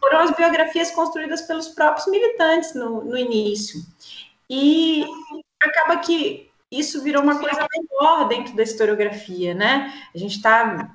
foram 0.00 0.20
as 0.20 0.30
biografias 0.30 0.90
construídas 0.90 1.42
pelos 1.42 1.68
próprios 1.68 2.06
militantes 2.06 2.74
no, 2.74 3.04
no 3.04 3.16
início. 3.16 3.80
E 4.48 5.04
acaba 5.66 5.98
que 5.98 6.50
isso 6.70 7.02
virou 7.02 7.22
uma 7.22 7.38
coisa 7.38 7.66
maior 8.00 8.28
dentro 8.28 8.54
da 8.56 8.62
historiografia, 8.62 9.54
né? 9.54 9.92
A 10.14 10.18
gente 10.18 10.36
está 10.36 10.90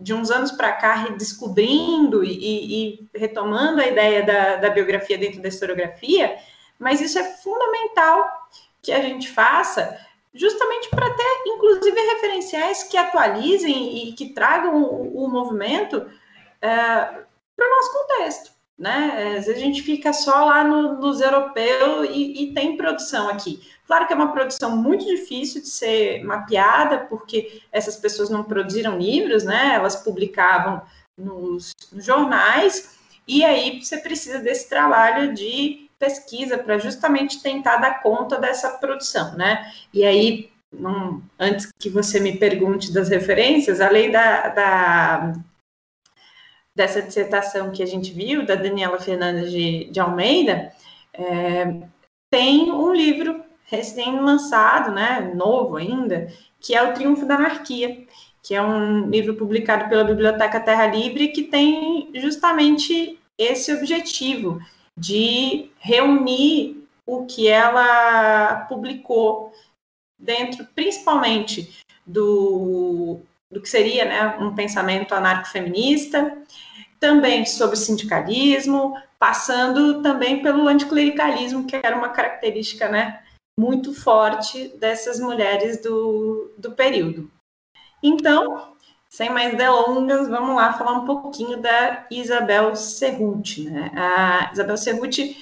de 0.00 0.12
uns 0.12 0.30
anos 0.30 0.50
para 0.50 0.72
cá 0.72 0.94
redescobrindo 0.94 2.24
e, 2.24 2.32
e, 2.32 3.08
retomando 3.14 3.80
a 3.80 3.86
ideia 3.86 4.22
da, 4.24 4.56
da 4.56 4.70
biografia 4.70 5.16
dentro 5.16 5.40
da 5.40 5.48
historiografia, 5.48 6.36
mas 6.78 7.00
isso 7.00 7.18
é 7.18 7.24
fundamental 7.24 8.28
que 8.82 8.90
a 8.90 9.00
gente 9.00 9.28
faça 9.28 9.98
justamente 10.34 10.88
para 10.88 11.08
ter, 11.10 11.42
inclusive, 11.46 12.00
referenciais 12.00 12.84
que 12.84 12.96
atualizem 12.96 14.08
e 14.08 14.12
que 14.12 14.32
tragam 14.32 14.82
o, 14.82 15.24
o 15.24 15.28
movimento 15.28 16.10
é, 16.60 16.68
para 16.68 17.66
o 17.66 17.70
nosso 17.70 17.92
contexto. 17.92 18.59
Né? 18.80 19.34
Às 19.36 19.44
vezes 19.44 19.62
a 19.62 19.64
gente 19.66 19.82
fica 19.82 20.10
só 20.10 20.46
lá 20.46 20.64
no, 20.64 20.98
nos 20.98 21.20
europeus 21.20 22.08
e, 22.10 22.44
e, 22.44 22.54
tem 22.54 22.78
produção 22.78 23.28
aqui. 23.28 23.60
Claro 23.86 24.06
que 24.06 24.14
é 24.14 24.16
uma 24.16 24.32
produção 24.32 24.74
muito 24.74 25.04
difícil 25.04 25.60
de 25.60 25.68
ser 25.68 26.24
mapeada, 26.24 27.00
porque 27.00 27.60
essas 27.70 27.96
pessoas 27.96 28.30
não 28.30 28.42
produziram 28.42 28.98
livros, 28.98 29.44
né? 29.44 29.74
Elas 29.74 29.96
publicavam 29.96 30.80
nos, 31.14 31.72
nos 31.92 32.06
jornais, 32.06 32.96
e 33.28 33.44
aí 33.44 33.84
você 33.84 33.98
precisa 33.98 34.38
desse 34.38 34.66
trabalho 34.66 35.34
de 35.34 35.90
pesquisa 35.98 36.56
para 36.56 36.78
justamente 36.78 37.42
tentar 37.42 37.76
dar 37.76 38.02
conta 38.02 38.38
dessa 38.38 38.70
produção, 38.70 39.36
né? 39.36 39.70
E 39.92 40.06
aí, 40.06 40.50
não, 40.72 41.22
antes 41.38 41.70
que 41.78 41.90
você 41.90 42.18
me 42.18 42.38
pergunte 42.38 42.90
das 42.90 43.10
referências, 43.10 43.78
além 43.78 44.10
da, 44.10 44.48
da 44.48 45.34
dessa 46.80 47.02
dissertação 47.02 47.70
que 47.70 47.82
a 47.82 47.86
gente 47.86 48.10
viu, 48.10 48.46
da 48.46 48.54
Daniela 48.54 48.98
Fernandes 48.98 49.52
de, 49.52 49.84
de 49.90 50.00
Almeida, 50.00 50.72
é, 51.12 51.76
tem 52.32 52.72
um 52.72 52.94
livro 52.94 53.44
recém-lançado, 53.66 54.90
né, 54.90 55.30
novo 55.34 55.76
ainda, 55.76 56.32
que 56.58 56.74
é 56.74 56.82
O 56.82 56.94
Triunfo 56.94 57.26
da 57.26 57.34
Anarquia, 57.34 58.06
que 58.42 58.54
é 58.54 58.62
um 58.62 59.10
livro 59.10 59.34
publicado 59.34 59.90
pela 59.90 60.04
Biblioteca 60.04 60.58
Terra 60.58 60.86
Livre 60.86 61.28
que 61.28 61.42
tem 61.42 62.10
justamente 62.14 63.18
esse 63.36 63.70
objetivo 63.74 64.58
de 64.96 65.70
reunir 65.80 66.82
o 67.06 67.26
que 67.26 67.46
ela 67.46 68.64
publicou 68.70 69.52
dentro, 70.18 70.66
principalmente, 70.74 71.78
do, 72.06 73.20
do 73.50 73.60
que 73.60 73.68
seria 73.68 74.06
né, 74.06 74.38
um 74.38 74.54
pensamento 74.54 75.14
anarcofeminista, 75.14 76.40
também 77.00 77.46
sobre 77.46 77.76
sindicalismo, 77.76 78.94
passando 79.18 80.02
também 80.02 80.42
pelo 80.42 80.68
anticlericalismo, 80.68 81.66
que 81.66 81.74
era 81.74 81.96
uma 81.96 82.10
característica 82.10 82.88
né, 82.88 83.20
muito 83.58 83.94
forte 83.94 84.68
dessas 84.78 85.18
mulheres 85.18 85.82
do, 85.82 86.52
do 86.58 86.72
período. 86.72 87.30
Então, 88.02 88.74
sem 89.08 89.30
mais 89.30 89.56
delongas, 89.56 90.28
vamos 90.28 90.54
lá 90.54 90.74
falar 90.74 90.92
um 90.92 91.04
pouquinho 91.04 91.60
da 91.60 92.06
Isabel 92.10 92.76
Cerruti. 92.76 93.68
Né? 93.68 93.90
A 93.96 94.50
Isabel 94.52 94.76
Cerruti 94.76 95.36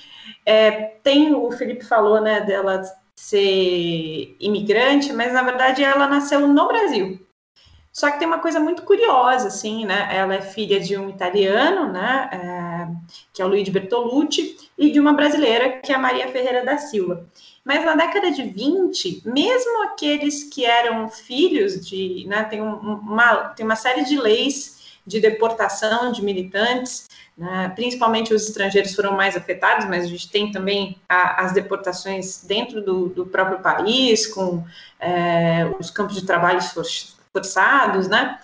é, 0.46 0.70
tem, 1.02 1.34
o 1.34 1.50
Felipe 1.50 1.84
falou 1.84 2.20
né, 2.20 2.40
dela 2.40 2.82
ser 3.14 4.36
imigrante, 4.40 5.12
mas 5.12 5.32
na 5.32 5.42
verdade 5.42 5.82
ela 5.82 6.06
nasceu 6.06 6.46
no 6.46 6.68
Brasil. 6.68 7.20
Só 7.98 8.12
que 8.12 8.20
tem 8.20 8.28
uma 8.28 8.38
coisa 8.38 8.60
muito 8.60 8.82
curiosa, 8.82 9.48
assim, 9.48 9.84
né? 9.84 10.08
Ela 10.12 10.36
é 10.36 10.40
filha 10.40 10.78
de 10.78 10.96
um 10.96 11.10
italiano, 11.10 11.92
né? 11.92 12.30
É, 12.32 12.88
que 13.32 13.42
é 13.42 13.44
o 13.44 13.48
Luigi 13.48 13.72
Bertolucci, 13.72 14.56
e 14.78 14.92
de 14.92 15.00
uma 15.00 15.12
brasileira, 15.12 15.80
que 15.80 15.90
é 15.90 15.96
a 15.96 15.98
Maria 15.98 16.28
Ferreira 16.28 16.64
da 16.64 16.78
Silva. 16.78 17.26
Mas 17.64 17.84
na 17.84 17.96
década 17.96 18.30
de 18.30 18.44
20, 18.44 19.22
mesmo 19.24 19.82
aqueles 19.82 20.44
que 20.44 20.64
eram 20.64 21.08
filhos 21.08 21.84
de. 21.84 22.24
Né, 22.28 22.44
tem, 22.44 22.62
um, 22.62 22.76
uma, 22.76 23.48
tem 23.48 23.66
uma 23.66 23.74
série 23.74 24.04
de 24.04 24.16
leis 24.16 24.78
de 25.04 25.18
deportação 25.18 26.12
de 26.12 26.22
militantes, 26.22 27.08
né, 27.36 27.72
principalmente 27.74 28.32
os 28.32 28.46
estrangeiros 28.46 28.94
foram 28.94 29.16
mais 29.16 29.36
afetados, 29.36 29.86
mas 29.86 30.04
a 30.04 30.06
gente 30.06 30.30
tem 30.30 30.52
também 30.52 30.96
a, 31.08 31.44
as 31.44 31.52
deportações 31.52 32.44
dentro 32.44 32.80
do, 32.80 33.08
do 33.08 33.26
próprio 33.26 33.58
país, 33.58 34.24
com 34.24 34.64
é, 35.00 35.68
os 35.80 35.90
campos 35.90 36.14
de 36.14 36.24
trabalho 36.24 36.60
forçados, 37.32 38.08
né? 38.08 38.38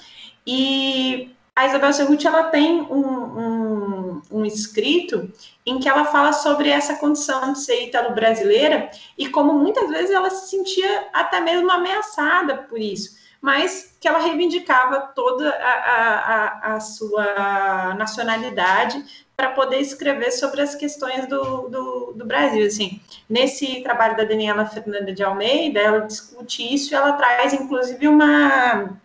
E 0.46 1.34
a 1.56 1.66
Isabel 1.66 1.92
Cerruti 1.92 2.26
ela 2.26 2.44
tem 2.44 2.82
um, 2.82 3.06
um, 3.06 4.22
um, 4.30 4.44
escrito 4.44 5.30
em 5.64 5.78
que 5.78 5.88
ela 5.88 6.04
fala 6.04 6.32
sobre 6.32 6.68
essa 6.68 6.96
condição 6.96 7.52
de 7.52 7.60
ser 7.60 7.86
italo-brasileira 7.86 8.90
e 9.16 9.28
como 9.28 9.52
muitas 9.52 9.88
vezes 9.88 10.10
ela 10.10 10.30
se 10.30 10.50
sentia 10.50 11.08
até 11.12 11.40
mesmo 11.40 11.70
ameaçada 11.70 12.56
por 12.58 12.80
isso, 12.80 13.16
mas 13.44 13.94
que 14.00 14.08
ela 14.08 14.20
reivindicava 14.20 15.12
toda 15.14 15.50
a, 15.50 16.70
a, 16.70 16.76
a 16.76 16.80
sua 16.80 17.92
nacionalidade 17.94 19.04
para 19.36 19.50
poder 19.50 19.80
escrever 19.80 20.30
sobre 20.30 20.62
as 20.62 20.74
questões 20.74 21.26
do, 21.28 21.68
do, 21.68 22.12
do, 22.16 22.24
Brasil. 22.24 22.66
Assim, 22.66 23.02
nesse 23.28 23.82
trabalho 23.82 24.16
da 24.16 24.24
Daniela 24.24 24.64
Fernanda 24.64 25.12
de 25.12 25.22
Almeida, 25.22 25.78
ela 25.78 25.98
discute 26.06 26.74
isso 26.74 26.94
e 26.94 26.96
ela 26.96 27.12
traz, 27.12 27.52
inclusive, 27.52 28.08
uma 28.08 28.98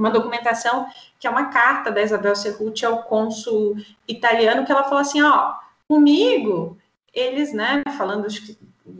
uma 0.00 0.10
documentação 0.10 0.86
que 1.20 1.26
é 1.26 1.30
uma 1.30 1.50
carta 1.50 1.92
da 1.92 2.02
Isabel 2.02 2.34
Cerruti 2.34 2.86
ao 2.86 3.02
cônsul 3.02 3.76
italiano, 4.08 4.64
que 4.64 4.72
ela 4.72 4.84
falou 4.84 5.00
assim, 5.00 5.20
ó, 5.22 5.54
comigo, 5.86 6.78
eles, 7.12 7.52
né, 7.52 7.82
falando 7.98 8.26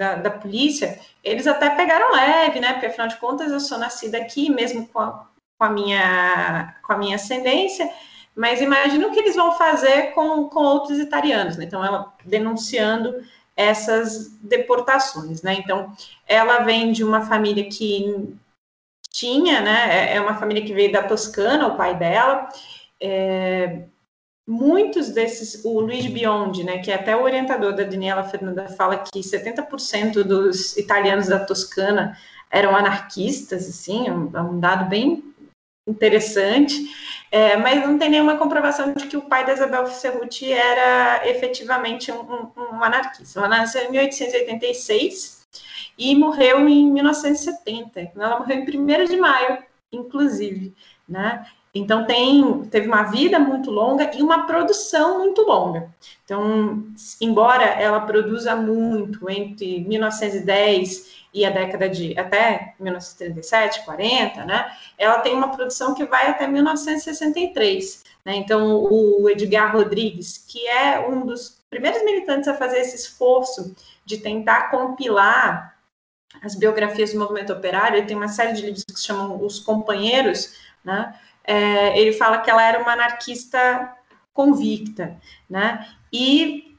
da, 0.02 0.16
da 0.16 0.30
polícia, 0.30 0.98
eles 1.22 1.46
até 1.46 1.70
pegaram 1.70 2.12
leve, 2.12 2.58
né, 2.58 2.72
porque 2.72 2.86
afinal 2.86 3.06
de 3.06 3.16
contas 3.16 3.52
eu 3.52 3.60
sou 3.60 3.78
nascida 3.78 4.18
aqui, 4.18 4.50
mesmo 4.50 4.88
com 4.88 4.98
a, 4.98 5.28
com 5.56 5.64
a 5.64 5.70
minha, 5.70 6.74
com 6.82 6.92
a 6.92 6.98
minha 6.98 7.14
ascendência, 7.14 7.88
mas 8.34 8.60
imagina 8.60 9.06
o 9.06 9.12
que 9.12 9.20
eles 9.20 9.36
vão 9.36 9.52
fazer 9.52 10.12
com, 10.12 10.48
com 10.48 10.60
outros 10.60 10.98
italianos, 10.98 11.56
né? 11.56 11.64
Então, 11.64 11.84
ela 11.84 12.12
denunciando 12.24 13.22
essas 13.54 14.38
deportações, 14.42 15.42
né? 15.42 15.54
Então, 15.54 15.92
ela 16.26 16.60
vem 16.60 16.90
de 16.90 17.04
uma 17.04 17.22
família 17.26 17.68
que 17.68 18.34
tinha, 19.10 19.60
né? 19.60 20.14
É, 20.14 20.16
é 20.16 20.20
uma 20.20 20.34
família 20.34 20.64
que 20.64 20.72
veio 20.72 20.90
da 20.90 21.02
Toscana, 21.02 21.68
o 21.68 21.76
pai 21.76 21.94
dela. 21.94 22.48
É, 22.98 23.84
muitos 24.46 25.10
desses, 25.10 25.64
o 25.64 25.80
Luiz 25.80 26.06
Biondi, 26.06 26.64
né, 26.64 26.78
que 26.78 26.90
é 26.90 26.94
até 26.94 27.16
o 27.16 27.22
orientador 27.22 27.74
da 27.74 27.84
Daniela 27.84 28.24
Fernanda, 28.24 28.68
fala 28.68 28.98
que 28.98 29.20
70% 29.20 30.22
dos 30.22 30.76
italianos 30.76 31.28
da 31.28 31.44
Toscana 31.44 32.16
eram 32.50 32.76
anarquistas, 32.76 33.68
assim, 33.68 34.08
é 34.08 34.12
um, 34.12 34.30
é 34.34 34.40
um 34.40 34.60
dado 34.60 34.88
bem 34.88 35.32
interessante, 35.86 36.74
é, 37.30 37.56
mas 37.56 37.84
não 37.86 37.98
tem 37.98 38.10
nenhuma 38.10 38.36
comprovação 38.36 38.92
de 38.92 39.06
que 39.06 39.16
o 39.16 39.22
pai 39.22 39.44
da 39.44 39.52
Isabel 39.52 39.86
Cerruti 39.86 40.52
era 40.52 41.26
efetivamente 41.28 42.12
um, 42.12 42.20
um, 42.20 42.52
um 42.56 42.84
anarquista. 42.84 43.40
Ela 43.40 43.48
nasceu 43.48 43.82
em 43.84 43.90
1886 43.90 45.42
e 45.98 46.14
morreu 46.14 46.68
em 46.68 46.90
1970. 46.92 48.12
Ela 48.14 48.38
morreu 48.38 48.58
em 48.58 48.62
1 48.62 49.04
de 49.06 49.16
maio, 49.16 49.58
inclusive, 49.90 50.74
né? 51.08 51.46
Então 51.74 52.04
tem, 52.04 52.64
teve 52.64 52.86
uma 52.86 53.04
vida 53.04 53.38
muito 53.38 53.70
longa 53.70 54.10
e 54.14 54.22
uma 54.22 54.46
produção 54.46 55.20
muito 55.20 55.40
longa. 55.42 55.90
Então, 56.24 56.84
embora 57.18 57.64
ela 57.64 58.00
produza 58.00 58.54
muito 58.54 59.28
entre 59.30 59.80
1910 59.80 61.22
e 61.32 61.46
a 61.46 61.50
década 61.50 61.88
de 61.88 62.18
até 62.18 62.74
1937, 62.78 63.84
40, 63.86 64.44
né? 64.44 64.70
Ela 64.98 65.20
tem 65.20 65.34
uma 65.34 65.48
produção 65.48 65.94
que 65.94 66.04
vai 66.04 66.28
até 66.28 66.46
1963. 66.46 68.04
Né? 68.24 68.36
Então, 68.36 68.76
o 68.76 69.28
Edgar 69.30 69.72
Rodrigues, 69.74 70.44
que 70.46 70.66
é 70.66 71.00
um 71.00 71.24
dos 71.24 71.62
primeiros 71.70 72.04
militantes 72.04 72.48
a 72.48 72.54
fazer 72.54 72.80
esse 72.80 72.96
esforço 72.96 73.74
de 74.04 74.18
tentar 74.18 74.70
compilar 74.70 75.74
as 76.42 76.54
biografias 76.54 77.12
do 77.12 77.18
movimento 77.18 77.52
operário, 77.52 77.98
ele 77.98 78.06
tem 78.06 78.16
uma 78.16 78.28
série 78.28 78.52
de 78.52 78.62
livros 78.62 78.84
que 78.84 78.92
se 78.92 79.06
chamam 79.06 79.42
Os 79.42 79.58
Companheiros, 79.58 80.54
né? 80.84 81.18
É, 81.44 81.98
ele 81.98 82.12
fala 82.12 82.38
que 82.38 82.50
ela 82.50 82.62
era 82.62 82.80
uma 82.80 82.92
anarquista 82.92 83.92
convicta, 84.32 85.16
né? 85.48 85.86
E 86.12 86.76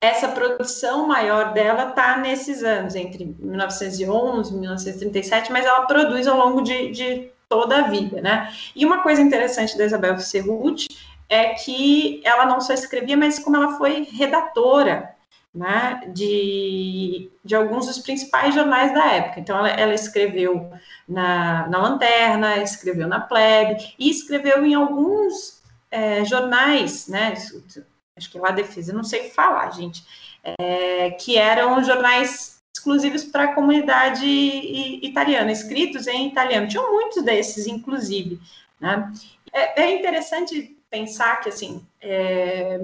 essa 0.00 0.28
produção 0.28 1.06
maior 1.06 1.52
dela 1.54 1.88
está 1.88 2.18
nesses 2.18 2.62
anos, 2.62 2.94
entre 2.94 3.34
1911 3.38 4.52
e 4.52 4.56
1937, 4.58 5.50
mas 5.50 5.64
ela 5.64 5.86
produz 5.86 6.26
ao 6.26 6.36
longo 6.36 6.60
de, 6.60 6.90
de, 6.90 7.30
toda 7.48 7.78
a 7.78 7.88
vida, 7.88 8.20
né? 8.20 8.52
E 8.74 8.84
uma 8.84 9.02
coisa 9.02 9.22
interessante 9.22 9.78
da 9.78 9.84
Isabel 9.84 10.18
Cerruti 10.18 10.88
é 11.28 11.54
que 11.54 12.20
ela 12.24 12.44
não 12.44 12.60
só 12.60 12.72
escrevia, 12.74 13.16
mas 13.16 13.38
como 13.38 13.56
ela 13.56 13.78
foi 13.78 14.02
redatora 14.12 15.13
né, 15.54 16.02
de, 16.12 17.30
de 17.44 17.54
alguns 17.54 17.86
dos 17.86 17.98
principais 17.98 18.54
jornais 18.54 18.92
da 18.92 19.06
época. 19.12 19.40
Então, 19.40 19.56
ela, 19.58 19.68
ela 19.68 19.94
escreveu 19.94 20.72
na, 21.08 21.68
na 21.68 21.78
Lanterna, 21.78 22.58
escreveu 22.58 23.06
na 23.06 23.20
Plebe 23.20 23.94
e 23.98 24.10
escreveu 24.10 24.66
em 24.66 24.74
alguns 24.74 25.62
é, 25.90 26.24
jornais, 26.24 27.06
né, 27.06 27.34
acho 28.16 28.30
que 28.30 28.38
lá 28.38 28.50
Defesa, 28.50 28.92
não 28.92 29.04
sei 29.04 29.30
falar, 29.30 29.70
gente, 29.70 30.04
é, 30.42 31.10
que 31.12 31.36
eram 31.36 31.82
jornais 31.84 32.54
exclusivos 32.74 33.24
para 33.24 33.44
a 33.44 33.54
comunidade 33.54 34.26
italiana, 34.26 35.52
escritos 35.52 36.06
em 36.06 36.28
italiano. 36.28 36.68
Tinham 36.68 36.92
muitos 36.92 37.22
desses, 37.22 37.66
inclusive. 37.66 38.38
Né? 38.80 39.12
É, 39.52 39.82
é 39.82 39.98
interessante 39.98 40.76
pensar 40.90 41.40
que, 41.40 41.48
assim, 41.48 41.84
é, 42.00 42.80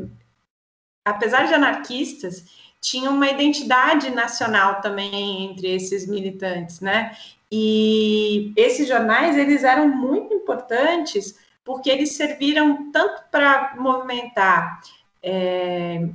apesar 1.04 1.46
de 1.46 1.54
anarquistas, 1.54 2.44
tinha 2.80 3.10
uma 3.10 3.28
identidade 3.28 4.10
nacional 4.10 4.80
também 4.80 5.44
entre 5.44 5.74
esses 5.74 6.06
militantes, 6.06 6.80
né? 6.80 7.16
E 7.52 8.52
esses 8.56 8.86
jornais, 8.86 9.36
eles 9.36 9.64
eram 9.64 9.88
muito 9.88 10.32
importantes 10.32 11.38
porque 11.64 11.90
eles 11.90 12.12
serviram 12.12 12.90
tanto 12.90 13.24
para 13.30 13.74
movimentar 13.76 14.80
é, 15.22 16.08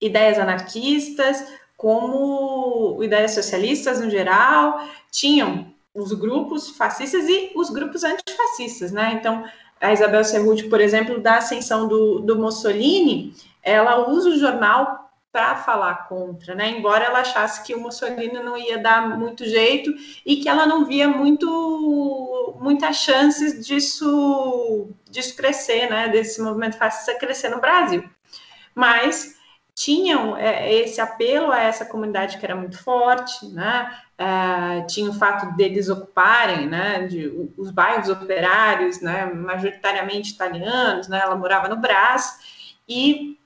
ideias 0.00 0.38
anarquistas, 0.38 1.44
como 1.76 3.02
ideias 3.02 3.32
socialistas 3.32 4.00
no 4.00 4.08
geral, 4.08 4.88
tinham 5.10 5.72
os 5.92 6.12
grupos 6.12 6.70
fascistas 6.70 7.28
e 7.28 7.52
os 7.54 7.70
grupos 7.70 8.02
antifascistas, 8.04 8.90
né? 8.90 9.12
Então, 9.14 9.44
a 9.80 9.92
Isabel 9.92 10.24
Cerruti, 10.24 10.64
por 10.64 10.80
exemplo, 10.80 11.20
da 11.20 11.36
ascensão 11.36 11.86
do, 11.86 12.20
do 12.20 12.38
Mussolini, 12.38 13.34
ela 13.64 14.08
usa 14.08 14.30
o 14.30 14.38
jornal 14.38 15.04
para 15.34 15.56
falar 15.56 16.06
contra, 16.06 16.54
né? 16.54 16.70
Embora 16.70 17.06
ela 17.06 17.18
achasse 17.18 17.64
que 17.64 17.74
o 17.74 17.80
Mussolini 17.80 18.34
não 18.34 18.56
ia 18.56 18.78
dar 18.78 19.18
muito 19.18 19.44
jeito 19.44 19.92
e 20.24 20.36
que 20.36 20.48
ela 20.48 20.64
não 20.64 20.84
via 20.84 21.08
muito 21.08 22.54
muitas 22.60 22.98
chances 22.98 23.66
disso 23.66 24.88
disso 25.10 25.36
crescer, 25.36 25.90
né? 25.90 26.08
Desse 26.08 26.40
movimento 26.40 26.78
fascista 26.78 27.18
crescer 27.18 27.48
no 27.48 27.60
Brasil. 27.60 28.08
Mas 28.76 29.34
tinham 29.74 30.36
é, 30.36 30.72
esse 30.72 31.00
apelo 31.00 31.50
a 31.50 31.60
essa 31.60 31.84
comunidade 31.84 32.38
que 32.38 32.46
era 32.46 32.54
muito 32.54 32.80
forte, 32.80 33.46
né? 33.48 33.92
É, 34.16 34.82
tinha 34.82 35.10
o 35.10 35.14
fato 35.14 35.56
deles 35.56 35.88
ocuparem, 35.88 36.68
né? 36.68 37.08
De, 37.08 37.50
os 37.58 37.72
bairros 37.72 38.08
operários, 38.08 39.00
né? 39.00 39.26
Majoritariamente 39.26 40.30
italianos, 40.30 41.08
né? 41.08 41.18
Ela 41.20 41.34
morava 41.34 41.68
no 41.68 41.76
Brás 41.76 42.38
e 42.88 43.36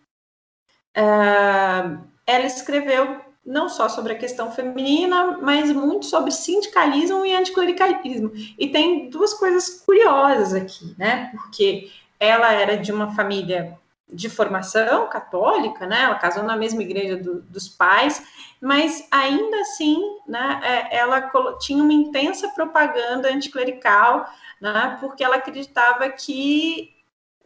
uh, 0.99 1.99
ela 2.27 2.47
escreveu 2.47 3.21
não 3.45 3.69
só 3.69 3.89
sobre 3.89 4.13
a 4.13 4.19
questão 4.19 4.53
feminina, 4.53 5.39
mas 5.41 5.73
muito 5.73 6.05
sobre 6.05 6.31
sindicalismo 6.31 7.25
e 7.25 7.35
anticlericalismo. 7.35 8.31
E 8.59 8.69
tem 8.69 9.09
duas 9.09 9.33
coisas 9.33 9.83
curiosas 9.87 10.53
aqui, 10.53 10.95
né? 10.99 11.31
Porque 11.33 11.91
ela 12.21 12.53
era 12.53 12.77
de 12.77 12.93
uma 12.93 13.15
família 13.15 13.79
de 14.11 14.29
formação 14.29 15.09
católica, 15.09 15.87
né? 15.87 16.03
Ela 16.03 16.17
casou 16.17 16.43
na 16.43 16.57
mesma 16.57 16.83
igreja 16.83 17.17
do, 17.17 17.41
dos 17.43 17.69
pais, 17.69 18.23
mas 18.61 19.07
ainda 19.11 19.61
assim, 19.61 19.99
né? 20.27 20.61
É, 20.63 20.99
ela 20.99 21.31
tinha 21.59 21.83
uma 21.83 21.93
intensa 21.93 22.49
propaganda 22.49 23.33
anticlerical, 23.33 24.29
né? 24.61 24.99
Porque 25.01 25.25
ela 25.25 25.37
acreditava 25.37 26.11
que 26.11 26.95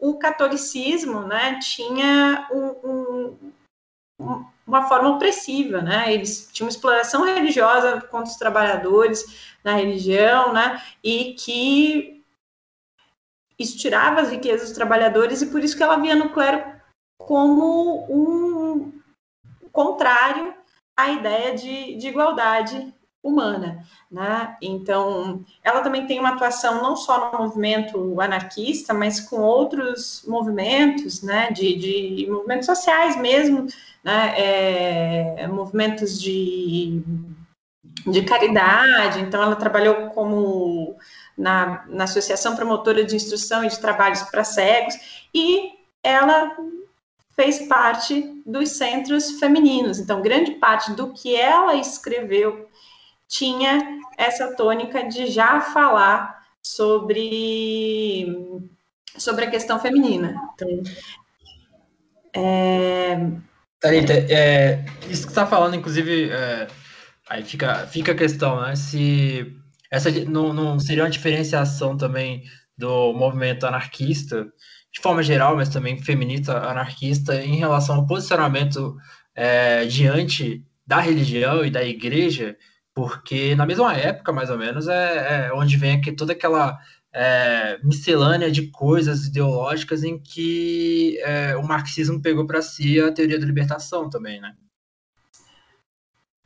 o 0.02 0.18
catolicismo 0.18 1.20
né, 1.20 1.60
tinha 1.60 2.48
um, 2.50 2.90
um, 2.90 3.01
uma 4.66 4.88
forma 4.88 5.10
opressiva, 5.10 5.80
né? 5.80 6.12
Eles 6.12 6.48
tinham 6.52 6.68
exploração 6.68 7.24
religiosa 7.24 8.00
contra 8.02 8.30
os 8.30 8.36
trabalhadores 8.36 9.52
na 9.64 9.74
religião, 9.74 10.52
né? 10.52 10.82
E 11.02 11.34
que 11.34 12.24
isso 13.58 13.78
tirava 13.78 14.20
as 14.20 14.30
riquezas 14.30 14.68
dos 14.68 14.76
trabalhadores 14.76 15.42
e 15.42 15.46
por 15.46 15.62
isso 15.62 15.76
que 15.76 15.82
ela 15.82 15.96
via 15.96 16.14
no 16.14 16.30
clero 16.30 16.64
como 17.18 18.06
um 18.10 19.00
contrário 19.70 20.54
à 20.96 21.10
ideia 21.10 21.54
de, 21.54 21.96
de 21.96 22.08
igualdade 22.08 22.92
humana, 23.22 23.84
né? 24.10 24.56
Então, 24.60 25.44
ela 25.62 25.80
também 25.80 26.06
tem 26.06 26.18
uma 26.18 26.30
atuação 26.30 26.82
não 26.82 26.96
só 26.96 27.30
no 27.32 27.38
movimento 27.38 28.20
anarquista, 28.20 28.92
mas 28.92 29.20
com 29.20 29.40
outros 29.40 30.24
movimentos, 30.26 31.22
né? 31.22 31.50
De, 31.52 31.76
de 31.76 32.30
movimentos 32.30 32.66
sociais 32.66 33.16
mesmo, 33.16 33.66
né? 34.02 34.34
É, 34.36 35.46
movimentos 35.46 36.20
de, 36.20 37.02
de 38.06 38.22
caridade. 38.22 39.20
Então, 39.20 39.40
ela 39.40 39.54
trabalhou 39.54 40.08
como 40.10 40.96
na, 41.38 41.84
na 41.88 42.04
Associação 42.04 42.56
Promotora 42.56 43.04
de 43.04 43.14
Instrução 43.14 43.64
e 43.64 43.68
de 43.68 43.78
Trabalhos 43.78 44.22
para 44.24 44.42
Cegos, 44.42 44.94
e 45.32 45.70
ela 46.02 46.56
fez 47.36 47.66
parte 47.66 48.42
dos 48.44 48.70
centros 48.70 49.38
femininos. 49.38 49.98
Então, 49.98 50.20
grande 50.20 50.52
parte 50.52 50.92
do 50.92 51.12
que 51.12 51.34
ela 51.36 51.76
escreveu 51.76 52.68
tinha 53.32 53.98
essa 54.18 54.54
tônica 54.54 55.08
de 55.08 55.26
já 55.26 55.60
falar 55.60 56.38
sobre, 56.62 58.26
sobre 59.16 59.46
a 59.46 59.50
questão 59.50 59.80
feminina. 59.80 60.34
Então, 60.54 60.82
é... 62.34 63.16
É, 63.84 64.84
isso 65.08 65.26
que 65.26 65.32
você 65.32 65.40
está 65.40 65.46
falando, 65.46 65.74
inclusive, 65.74 66.30
é, 66.30 66.68
aí 67.28 67.42
fica, 67.42 67.86
fica 67.88 68.12
a 68.12 68.14
questão, 68.14 68.60
né? 68.60 68.76
Se 68.76 69.56
essa 69.90 70.08
não, 70.26 70.52
não 70.52 70.78
seria 70.78 71.02
uma 71.02 71.10
diferenciação 71.10 71.96
também 71.96 72.44
do 72.78 73.12
movimento 73.12 73.66
anarquista, 73.66 74.46
de 74.92 75.00
forma 75.00 75.20
geral, 75.22 75.56
mas 75.56 75.68
também 75.68 76.00
feminista 76.00 76.58
anarquista, 76.58 77.42
em 77.42 77.56
relação 77.56 77.96
ao 77.96 78.06
posicionamento 78.06 78.96
é, 79.34 79.84
diante 79.86 80.64
da 80.86 81.00
religião 81.00 81.64
e 81.64 81.70
da 81.70 81.82
igreja, 81.82 82.56
porque 82.94 83.54
na 83.54 83.66
mesma 83.66 83.94
época, 83.94 84.32
mais 84.32 84.50
ou 84.50 84.58
menos, 84.58 84.88
é, 84.88 85.46
é 85.48 85.52
onde 85.52 85.76
vem 85.76 85.96
aqui 85.96 86.12
toda 86.12 86.32
aquela 86.32 86.78
é, 87.12 87.78
miscelânea 87.82 88.50
de 88.50 88.68
coisas 88.68 89.26
ideológicas 89.26 90.02
em 90.02 90.18
que 90.18 91.18
é, 91.20 91.56
o 91.56 91.62
marxismo 91.62 92.20
pegou 92.20 92.46
para 92.46 92.62
si 92.62 93.00
a 93.00 93.12
teoria 93.12 93.38
da 93.38 93.46
libertação 93.46 94.08
também, 94.08 94.40
né? 94.40 94.54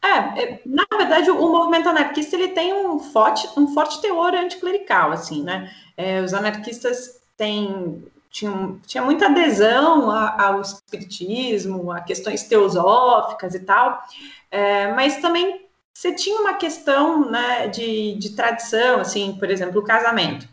É, 0.02 0.42
é, 0.42 0.62
na 0.64 0.84
verdade, 0.96 1.30
o 1.30 1.48
movimento 1.50 1.88
anarquista 1.88 2.36
ele 2.36 2.48
tem 2.48 2.72
um 2.72 2.98
forte, 2.98 3.48
um 3.56 3.68
forte 3.74 4.00
teor 4.00 4.34
anticlerical, 4.34 5.10
assim, 5.10 5.42
né? 5.42 5.70
É, 5.96 6.20
os 6.20 6.32
anarquistas 6.32 7.20
têm 7.36 8.04
tinham, 8.30 8.78
tinha 8.86 9.02
muita 9.02 9.26
adesão 9.26 10.10
ao 10.10 10.60
espiritismo, 10.60 11.90
a 11.90 12.00
questões 12.00 12.42
teosóficas 12.42 13.54
e 13.54 13.60
tal, 13.60 14.02
é, 14.50 14.92
mas 14.92 15.16
também 15.22 15.65
você 15.96 16.12
tinha 16.12 16.38
uma 16.38 16.54
questão 16.54 17.30
né, 17.30 17.68
de, 17.68 18.16
de 18.16 18.36
tradição, 18.36 19.00
assim, 19.00 19.34
por 19.38 19.48
exemplo, 19.48 19.80
o 19.80 19.84
casamento. 19.84 20.46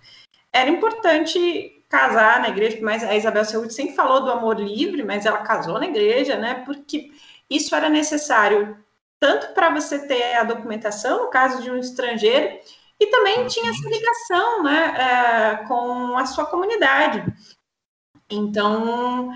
Era 0.53 0.69
importante 0.69 1.84
casar 1.89 2.39
na 2.39 2.47
igreja, 2.47 2.79
mas 2.82 3.03
a 3.03 3.13
Isabel 3.13 3.43
Saúde 3.43 3.73
sempre 3.73 3.93
falou 3.93 4.21
do 4.21 4.32
amor 4.32 4.58
livre, 4.58 5.03
mas 5.03 5.25
ela 5.25 5.39
casou 5.39 5.77
na 5.79 5.86
igreja, 5.86 6.38
né? 6.38 6.63
Porque 6.65 7.12
isso 7.49 7.75
era 7.75 7.89
necessário 7.89 8.77
tanto 9.19 9.53
para 9.53 9.69
você 9.69 10.08
ter 10.08 10.36
a 10.36 10.45
documentação, 10.45 11.25
no 11.25 11.29
caso 11.29 11.62
de 11.62 11.69
um 11.69 11.77
estrangeiro, 11.77 12.58
e 12.97 13.08
também 13.08 13.45
tinha 13.47 13.69
essa 13.69 13.89
ligação 13.89 14.63
né, 14.63 14.95
é, 14.97 15.67
com 15.67 16.17
a 16.17 16.25
sua 16.25 16.45
comunidade. 16.45 17.21
Então, 18.29 19.29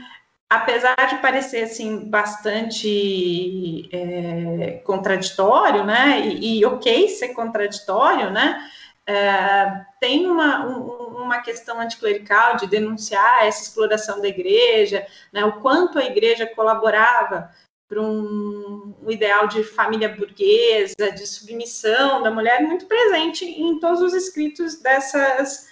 apesar 0.50 0.96
de 1.10 1.18
parecer 1.22 1.64
assim 1.64 2.10
bastante 2.10 3.90
é, 3.92 4.82
contraditório, 4.86 5.84
né? 5.84 6.22
E, 6.22 6.60
e, 6.60 6.66
ok 6.66 7.10
ser 7.10 7.30
contraditório, 7.30 8.32
né? 8.32 8.70
É, 9.06 9.86
tem 10.00 10.30
uma, 10.30 10.66
um, 10.66 11.24
uma 11.24 11.42
questão 11.42 11.80
anticlerical 11.80 12.58
de 12.58 12.68
denunciar 12.68 13.46
essa 13.46 13.64
exploração 13.64 14.22
da 14.22 14.28
igreja, 14.28 15.06
né? 15.32 15.44
O 15.46 15.62
quanto 15.62 16.00
a 16.00 16.06
igreja 16.06 16.46
colaborava 16.46 17.52
para 17.88 18.02
um, 18.02 18.96
um, 19.02 19.10
ideal 19.10 19.48
de 19.48 19.64
família 19.64 20.10
burguesa, 20.10 21.12
de 21.14 21.26
submissão 21.26 22.22
da 22.22 22.30
mulher, 22.30 22.62
muito 22.62 22.86
presente 22.86 23.46
em 23.46 23.80
todos 23.80 24.02
os 24.02 24.14
escritos 24.14 24.76
dessas, 24.82 25.70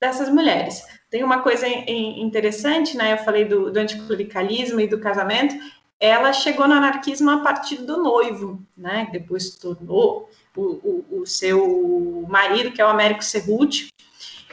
dessas 0.00 0.28
mulheres. 0.28 0.82
Tem 1.10 1.24
uma 1.24 1.42
coisa 1.42 1.66
interessante, 1.66 2.96
né? 2.96 3.14
Eu 3.14 3.18
falei 3.18 3.44
do, 3.44 3.70
do 3.70 3.78
anticlericalismo 3.78 4.80
e 4.80 4.86
do 4.86 5.00
casamento. 5.00 5.54
Ela 5.98 6.32
chegou 6.32 6.68
no 6.68 6.74
anarquismo 6.74 7.30
a 7.30 7.38
partir 7.38 7.78
do 7.78 8.02
noivo, 8.02 8.62
né? 8.76 9.08
Depois 9.10 9.56
tornou 9.56 10.28
o, 10.56 10.62
o, 10.62 11.20
o 11.20 11.26
seu 11.26 12.24
marido, 12.28 12.72
que 12.72 12.80
é 12.80 12.84
o 12.84 12.88
Américo 12.88 13.24
Cerruti, 13.24 13.88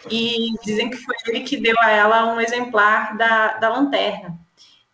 e 0.09 0.51
dizem 0.63 0.89
que 0.89 0.97
foi 0.97 1.15
ele 1.27 1.41
que 1.41 1.57
deu 1.57 1.75
a 1.79 1.91
ela 1.91 2.33
um 2.33 2.39
exemplar 2.39 3.17
da, 3.17 3.57
da 3.57 3.69
lanterna. 3.69 4.37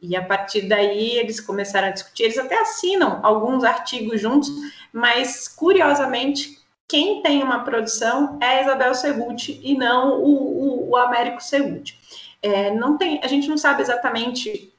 E 0.01 0.15
a 0.15 0.23
partir 0.23 0.63
daí 0.63 1.17
eles 1.17 1.39
começaram 1.39 1.89
a 1.89 1.91
discutir, 1.91 2.23
eles 2.23 2.37
até 2.37 2.59
assinam 2.59 3.19
alguns 3.23 3.63
artigos 3.63 4.19
juntos, 4.19 4.49
mas 4.91 5.47
curiosamente 5.47 6.60
quem 6.91 7.21
tem 7.21 7.41
uma 7.41 7.63
produção 7.63 8.37
é 8.41 8.45
a 8.45 8.61
Isabel 8.63 8.93
Cerruti 8.93 9.61
e 9.63 9.77
não 9.77 10.19
o, 10.19 10.89
o, 10.89 10.89
o 10.89 10.97
Américo 10.97 11.41
Cerruti. 11.41 11.97
É, 12.41 12.69
não 12.71 12.97
tem, 12.97 13.21
a 13.23 13.27
gente 13.27 13.47
não 13.47 13.57
sabe 13.57 13.81
exatamente 13.81 14.73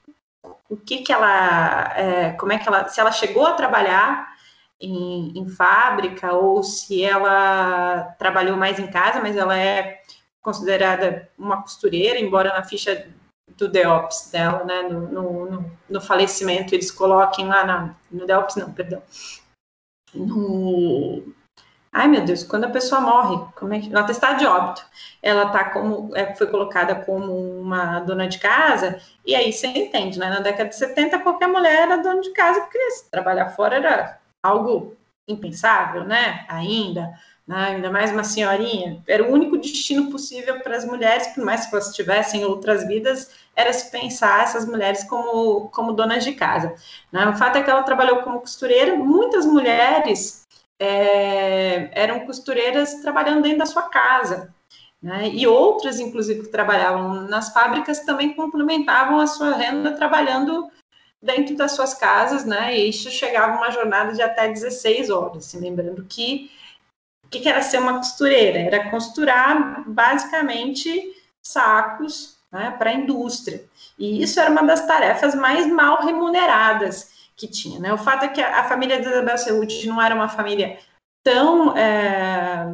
o 0.69 0.77
que 0.77 0.99
que 0.99 1.11
ela, 1.11 1.97
é, 1.97 2.33
como 2.33 2.53
é 2.53 2.59
que 2.59 2.69
ela, 2.69 2.87
se 2.87 3.01
ela 3.01 3.11
chegou 3.11 3.47
a 3.47 3.55
trabalhar 3.55 4.31
em, 4.79 5.39
em, 5.39 5.49
fábrica 5.49 6.35
ou 6.35 6.63
se 6.63 7.03
ela 7.03 8.15
trabalhou 8.19 8.59
mais 8.59 8.79
em 8.79 8.89
casa, 8.89 9.19
mas 9.19 9.35
ela 9.35 9.59
é 9.59 10.03
considerada 10.43 11.31
uma 11.39 11.63
costureira, 11.63 12.19
embora 12.19 12.53
na 12.53 12.63
ficha 12.63 13.09
do 13.57 13.69
DEOPS 13.69 14.31
dela, 14.31 14.65
né, 14.65 14.83
no, 14.83 15.09
no, 15.09 15.71
no 15.89 16.01
falecimento, 16.01 16.75
eles 16.75 16.91
coloquem 16.91 17.47
lá 17.47 17.65
na, 17.65 17.97
no 18.11 18.27
DEOPS, 18.27 18.57
não, 18.57 18.71
perdão, 18.71 19.03
no, 20.15 21.33
Ai, 21.95 22.09
meu 22.09 22.25
Deus, 22.25 22.43
quando 22.43 22.65
a 22.65 22.71
pessoa 22.71 23.03
morre, 23.03 23.53
como 23.55 23.75
é 23.75 23.81
que, 23.81 23.91
no 23.91 23.99
atestado 23.99 24.39
de 24.39 24.47
óbito, 24.47 24.83
ela 25.23 25.51
tá 25.51 25.65
como, 25.71 26.11
é, 26.17 26.35
foi 26.35 26.47
colocada 26.47 26.95
como 26.95 27.61
uma 27.61 28.01
dona 28.01 28.27
de 28.27 28.39
casa, 28.39 28.99
e 29.27 29.35
aí 29.35 29.53
você 29.53 29.67
entende, 29.67 30.19
né? 30.19 30.31
Na 30.31 30.41
década 30.41 30.71
de 30.71 30.77
70, 30.77 31.19
qualquer 31.19 31.49
mulher 31.49 31.83
era 31.83 31.99
dona 31.99 32.23
de 32.23 32.31
casa, 32.33 32.63
porque 32.63 32.79
trabalhar 33.11 33.51
fora 33.51 33.77
era 33.77 34.19
algo 34.43 34.97
impensável, 35.29 36.05
né? 36.05 36.47
Ainda, 36.49 37.13
né? 37.47 37.57
ainda 37.75 37.91
mais 37.91 38.11
uma 38.11 38.25
senhorinha, 38.25 39.03
era 39.07 39.23
o 39.25 39.31
único 39.31 39.59
destino 39.59 40.11
possível 40.11 40.61
para 40.61 40.77
as 40.77 40.87
mulheres, 40.87 41.27
por 41.29 41.45
mais 41.45 41.67
que 41.67 41.75
elas 41.75 41.95
tivessem 41.95 42.43
outras 42.45 42.87
vidas, 42.87 43.31
era 43.55 43.71
se 43.73 43.91
pensar 43.91 44.45
essas 44.45 44.65
mulheres 44.67 45.05
como, 45.05 45.69
como 45.69 45.93
donas 45.93 46.25
de 46.25 46.33
casa. 46.33 46.75
Né? 47.13 47.27
O 47.29 47.35
fato 47.37 47.59
é 47.59 47.63
que 47.63 47.71
ela 47.71 47.83
trabalhou 47.83 48.23
como 48.23 48.41
costureira, 48.41 48.97
muitas 48.97 49.45
mulheres 49.45 50.42
é, 50.83 51.91
eram 51.93 52.27
costureiras 52.27 52.95
trabalhando 52.95 53.43
dentro 53.43 53.59
da 53.59 53.67
sua 53.67 53.83
casa. 53.83 54.53
Né? 55.01 55.29
E 55.33 55.47
outras, 55.47 56.01
inclusive, 56.01 56.43
que 56.43 56.49
trabalhavam 56.49 57.23
nas 57.29 57.53
fábricas 57.53 58.01
também 58.01 58.35
complementavam 58.35 59.21
a 59.21 59.27
sua 59.29 59.55
renda 59.55 59.93
trabalhando 59.93 60.69
dentro 61.23 61.57
das 61.57 61.73
suas 61.73 61.95
casas, 61.95 62.45
né? 62.45 62.77
E 62.77 62.89
isso 62.89 63.09
chegava 63.11 63.57
uma 63.57 63.71
jornada 63.71 64.13
de 64.13 64.23
até 64.23 64.49
16 64.49 65.09
horas. 65.09 65.47
Assim, 65.47 65.61
lembrando 65.61 66.05
que 66.05 66.51
o 67.25 67.29
que, 67.29 67.41
que 67.41 67.49
era 67.49 67.63
ser 67.63 67.79
uma 67.79 67.99
costureira? 67.99 68.59
Era 68.59 68.91
costurar 68.91 69.89
basicamente 69.89 71.17
sacos 71.41 72.37
né, 72.51 72.75
para 72.77 72.91
a 72.91 72.95
indústria. 72.95 73.65
E 73.97 74.21
isso 74.23 74.41
era 74.41 74.51
uma 74.51 74.65
das 74.65 74.85
tarefas 74.85 75.35
mais 75.35 75.67
mal 75.67 76.05
remuneradas 76.05 77.22
que 77.37 77.47
tinha. 77.47 77.79
Né? 77.79 77.93
O 77.93 77.99
fato 77.99 78.25
é 78.25 78.29
que 78.29 78.41
a, 78.41 78.65
família 78.65 79.01
de 79.01 79.09
Isabel 79.09 79.39
Cerruti 79.39 79.87
não 79.87 80.01
era 80.01 80.15
uma 80.15 80.29
família 80.29 80.79
tão, 81.23 81.77
é, 81.77 82.67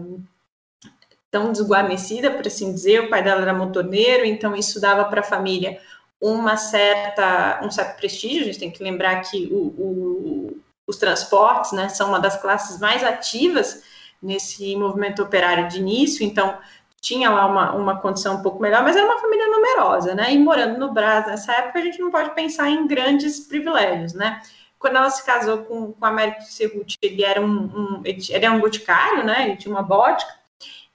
tão 1.31 1.53
desguarnecida, 1.53 2.31
por 2.31 2.47
assim 2.47 2.73
dizer. 2.73 3.03
O 3.03 3.11
pai 3.11 3.23
dela 3.23 3.43
era 3.43 3.55
motorneiro, 3.55 4.25
então 4.25 4.55
isso 4.57 4.81
dava 4.81 5.05
para 5.05 5.21
a 5.21 5.25
família 5.25 5.81
uma 6.21 6.57
certa, 6.57 7.61
um 7.63 7.71
certo 7.71 7.97
prestígio. 7.97 8.43
A 8.43 8.45
gente 8.47 8.59
tem 8.59 8.71
que 8.71 8.83
lembrar 8.83 9.21
que 9.23 9.49
o, 9.53 9.67
o, 9.79 10.61
os 10.87 10.97
transportes 10.97 11.73
né, 11.73 11.89
são 11.89 12.09
uma 12.09 12.21
das 12.21 12.41
classes 12.41 12.81
mais 12.81 13.05
ativas 13.05 13.83
nesse 14.21 14.75
movimento 14.75 15.23
operário 15.23 15.69
de 15.69 15.79
início, 15.79 16.25
então 16.25 16.59
tinha 17.01 17.31
lá 17.31 17.47
uma, 17.47 17.73
uma 17.75 18.01
condição 18.01 18.37
um 18.37 18.43
pouco 18.43 18.61
melhor, 18.61 18.83
mas 18.83 18.97
era 18.97 19.07
uma 19.07 19.21
família 19.21 19.47
numerosa, 19.47 20.15
né? 20.15 20.33
E 20.33 20.39
morando 20.39 20.79
no 20.79 20.93
Brasil 20.93 21.31
nessa 21.31 21.53
época, 21.53 21.79
a 21.79 21.83
gente 21.83 22.01
não 22.01 22.11
pode 22.11 22.35
pensar 22.35 22.69
em 22.69 22.87
grandes 22.87 23.41
privilégios, 23.41 24.15
né? 24.15 24.43
Quando 24.79 24.97
ela 24.97 25.11
se 25.11 25.25
casou 25.25 25.59
com, 25.59 25.93
com 25.93 26.07
Américo 26.07 26.43
Cerruti, 26.43 26.97
ele 27.03 27.25
era 27.25 27.41
um, 27.41 27.47
um, 27.47 28.03
ele 28.05 28.21
era 28.31 28.51
um 28.53 28.61
boticário, 28.61 29.25
né? 29.25 29.49
Ele 29.49 29.57
tinha 29.57 29.75
uma 29.75 29.83
botica, 29.83 30.33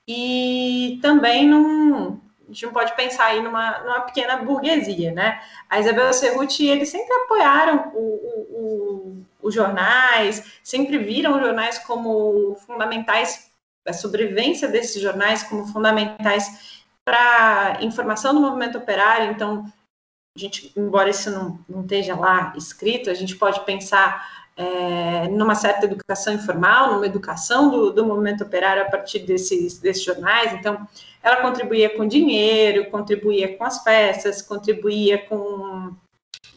e 0.08 1.00
também 1.02 1.48
num, 1.48 2.20
a 2.44 2.48
gente 2.48 2.66
não 2.66 2.74
pode 2.74 2.96
pensar 2.96 3.26
aí 3.26 3.42
numa, 3.42 3.80
numa 3.80 4.02
pequena 4.02 4.38
burguesia, 4.38 5.12
né? 5.12 5.42
A 5.70 5.80
Isabel 5.80 6.12
Cerruti, 6.14 6.66
eles 6.66 6.90
sempre 6.90 7.14
apoiaram 7.14 7.92
o, 7.94 8.00
o, 8.00 8.42
o, 8.52 9.26
os 9.42 9.54
jornais, 9.54 10.60
sempre 10.62 10.98
viram 10.98 11.36
os 11.36 11.42
jornais 11.42 11.78
como 11.80 12.56
fundamentais 12.66 13.53
a 13.86 13.94
sobrevivência 13.94 14.68
desses 14.68 15.02
jornais 15.02 15.44
como 15.44 15.68
fundamentais 15.68 16.84
para 17.04 17.80
informação 17.82 18.34
do 18.34 18.42
movimento 18.42 18.78
operário. 18.78 19.32
Então, 19.32 19.66
a 20.36 20.40
gente, 20.40 20.72
embora 20.76 21.10
isso 21.10 21.30
não, 21.30 21.60
não 21.68 21.82
esteja 21.82 22.16
lá 22.16 22.54
escrito, 22.56 23.10
a 23.10 23.14
gente 23.14 23.36
pode 23.36 23.64
pensar 23.66 24.44
é, 24.56 25.28
numa 25.30 25.56
certa 25.56 25.86
educação 25.86 26.34
informal, 26.34 26.94
numa 26.94 27.06
educação 27.06 27.70
do, 27.70 27.92
do 27.92 28.06
movimento 28.06 28.44
operário 28.44 28.84
a 28.84 28.86
partir 28.86 29.20
desses, 29.20 29.80
desses 29.80 30.04
jornais. 30.04 30.54
Então, 30.54 30.88
ela 31.22 31.42
contribuía 31.42 31.90
com 31.90 32.08
dinheiro, 32.08 32.90
contribuía 32.90 33.58
com 33.58 33.64
as 33.64 33.84
festas, 33.84 34.42
contribuía 34.42 35.18
com 35.26 35.94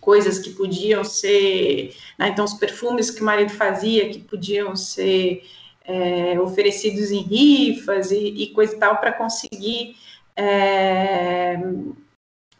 coisas 0.00 0.38
que 0.38 0.50
podiam 0.50 1.02
ser, 1.02 1.92
né, 2.16 2.28
então 2.28 2.44
os 2.44 2.54
perfumes 2.54 3.10
que 3.10 3.22
o 3.22 3.24
marido 3.24 3.50
fazia 3.50 4.08
que 4.08 4.20
podiam 4.20 4.76
ser 4.76 5.42
é, 5.86 6.38
oferecidos 6.40 7.10
em 7.10 7.22
rifas 7.22 8.10
e, 8.10 8.18
e 8.18 8.46
coisa 8.48 8.74
e 8.74 8.78
tal 8.78 8.96
para 8.98 9.12
conseguir 9.12 9.96
é, 10.36 11.58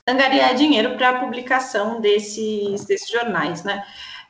angariar 0.06 0.54
dinheiro 0.54 0.96
para 0.96 1.10
a 1.10 1.20
publicação 1.20 2.00
desses, 2.00 2.84
desses 2.84 3.10
jornais, 3.10 3.64
né? 3.64 3.84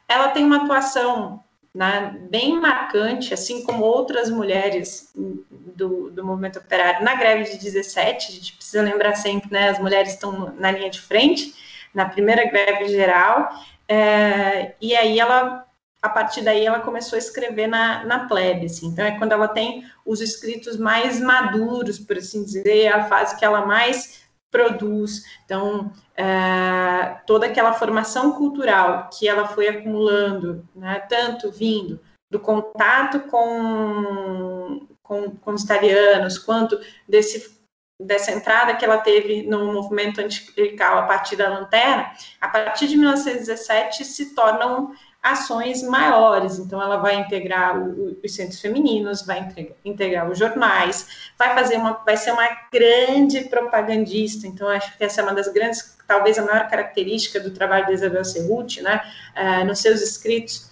Ela 0.08 0.28
tem 0.28 0.44
uma 0.44 0.62
atuação 0.62 1.42
né, 1.76 2.16
bem 2.30 2.58
marcante, 2.58 3.34
assim 3.34 3.62
como 3.62 3.84
outras 3.84 4.30
mulheres 4.30 5.12
do, 5.14 6.10
do 6.10 6.24
movimento 6.24 6.58
operário 6.58 7.04
na 7.04 7.14
greve 7.14 7.50
de 7.50 7.58
17, 7.58 8.32
a 8.32 8.34
gente 8.34 8.54
precisa 8.54 8.82
lembrar 8.82 9.14
sempre, 9.14 9.52
né, 9.52 9.68
as 9.68 9.78
mulheres 9.78 10.12
estão 10.12 10.54
na 10.58 10.70
linha 10.70 10.88
de 10.88 10.98
frente, 10.98 11.54
na 11.92 12.06
primeira 12.06 12.46
greve 12.46 12.88
geral, 12.88 13.50
é, 13.86 14.74
e 14.80 14.96
aí 14.96 15.20
ela, 15.20 15.65
a 16.06 16.10
partir 16.10 16.42
daí, 16.42 16.64
ela 16.64 16.80
começou 16.80 17.16
a 17.16 17.20
escrever 17.20 17.66
na, 17.66 18.04
na 18.04 18.26
plebe, 18.26 18.66
assim, 18.66 18.86
então 18.88 19.04
é 19.04 19.18
quando 19.18 19.32
ela 19.32 19.48
tem 19.48 19.84
os 20.04 20.20
escritos 20.20 20.76
mais 20.76 21.20
maduros, 21.20 21.98
por 21.98 22.16
assim 22.16 22.44
dizer, 22.44 22.88
a 22.88 23.04
fase 23.04 23.36
que 23.36 23.44
ela 23.44 23.66
mais 23.66 24.26
produz. 24.50 25.24
Então, 25.44 25.92
é, 26.16 27.18
toda 27.26 27.46
aquela 27.46 27.74
formação 27.74 28.32
cultural 28.32 29.10
que 29.12 29.28
ela 29.28 29.46
foi 29.48 29.68
acumulando, 29.68 30.66
né, 30.74 31.00
tanto 31.08 31.50
vindo 31.50 32.00
do 32.30 32.40
contato 32.40 33.20
com, 33.28 34.86
com, 35.02 35.30
com 35.36 35.52
os 35.52 35.62
italianos, 35.62 36.38
quanto 36.38 36.78
desse, 37.08 37.60
dessa 38.00 38.32
entrada 38.32 38.74
que 38.74 38.84
ela 38.84 38.98
teve 38.98 39.42
no 39.42 39.72
movimento 39.72 40.20
anticlerical 40.20 40.98
a 40.98 41.02
partir 41.02 41.36
da 41.36 41.48
lanterna, 41.48 42.12
a 42.40 42.48
partir 42.48 42.88
de 42.88 42.96
1917 42.96 44.04
se 44.04 44.34
tornam 44.34 44.92
ações 45.32 45.82
maiores. 45.82 46.58
Então, 46.58 46.80
ela 46.80 46.96
vai 46.96 47.16
integrar 47.16 47.78
o, 47.78 48.16
os 48.24 48.34
centros 48.34 48.60
femininos, 48.60 49.22
vai 49.22 49.48
integrar, 49.84 50.30
os 50.30 50.38
jornais, 50.38 51.30
vai 51.38 51.54
fazer 51.54 51.76
uma, 51.76 51.92
vai 52.04 52.16
ser 52.16 52.32
uma 52.32 52.48
grande 52.72 53.42
propagandista. 53.48 54.46
Então, 54.46 54.68
acho 54.68 54.96
que 54.96 55.04
essa 55.04 55.20
é 55.20 55.24
uma 55.24 55.34
das 55.34 55.48
grandes, 55.48 55.96
talvez 56.06 56.38
a 56.38 56.44
maior 56.44 56.68
característica 56.68 57.40
do 57.40 57.50
trabalho 57.50 57.86
de 57.86 57.92
Isabel 57.92 58.24
Cerruti, 58.24 58.82
né? 58.82 59.02
Uh, 59.36 59.64
nos 59.64 59.80
seus 59.80 60.00
escritos, 60.00 60.70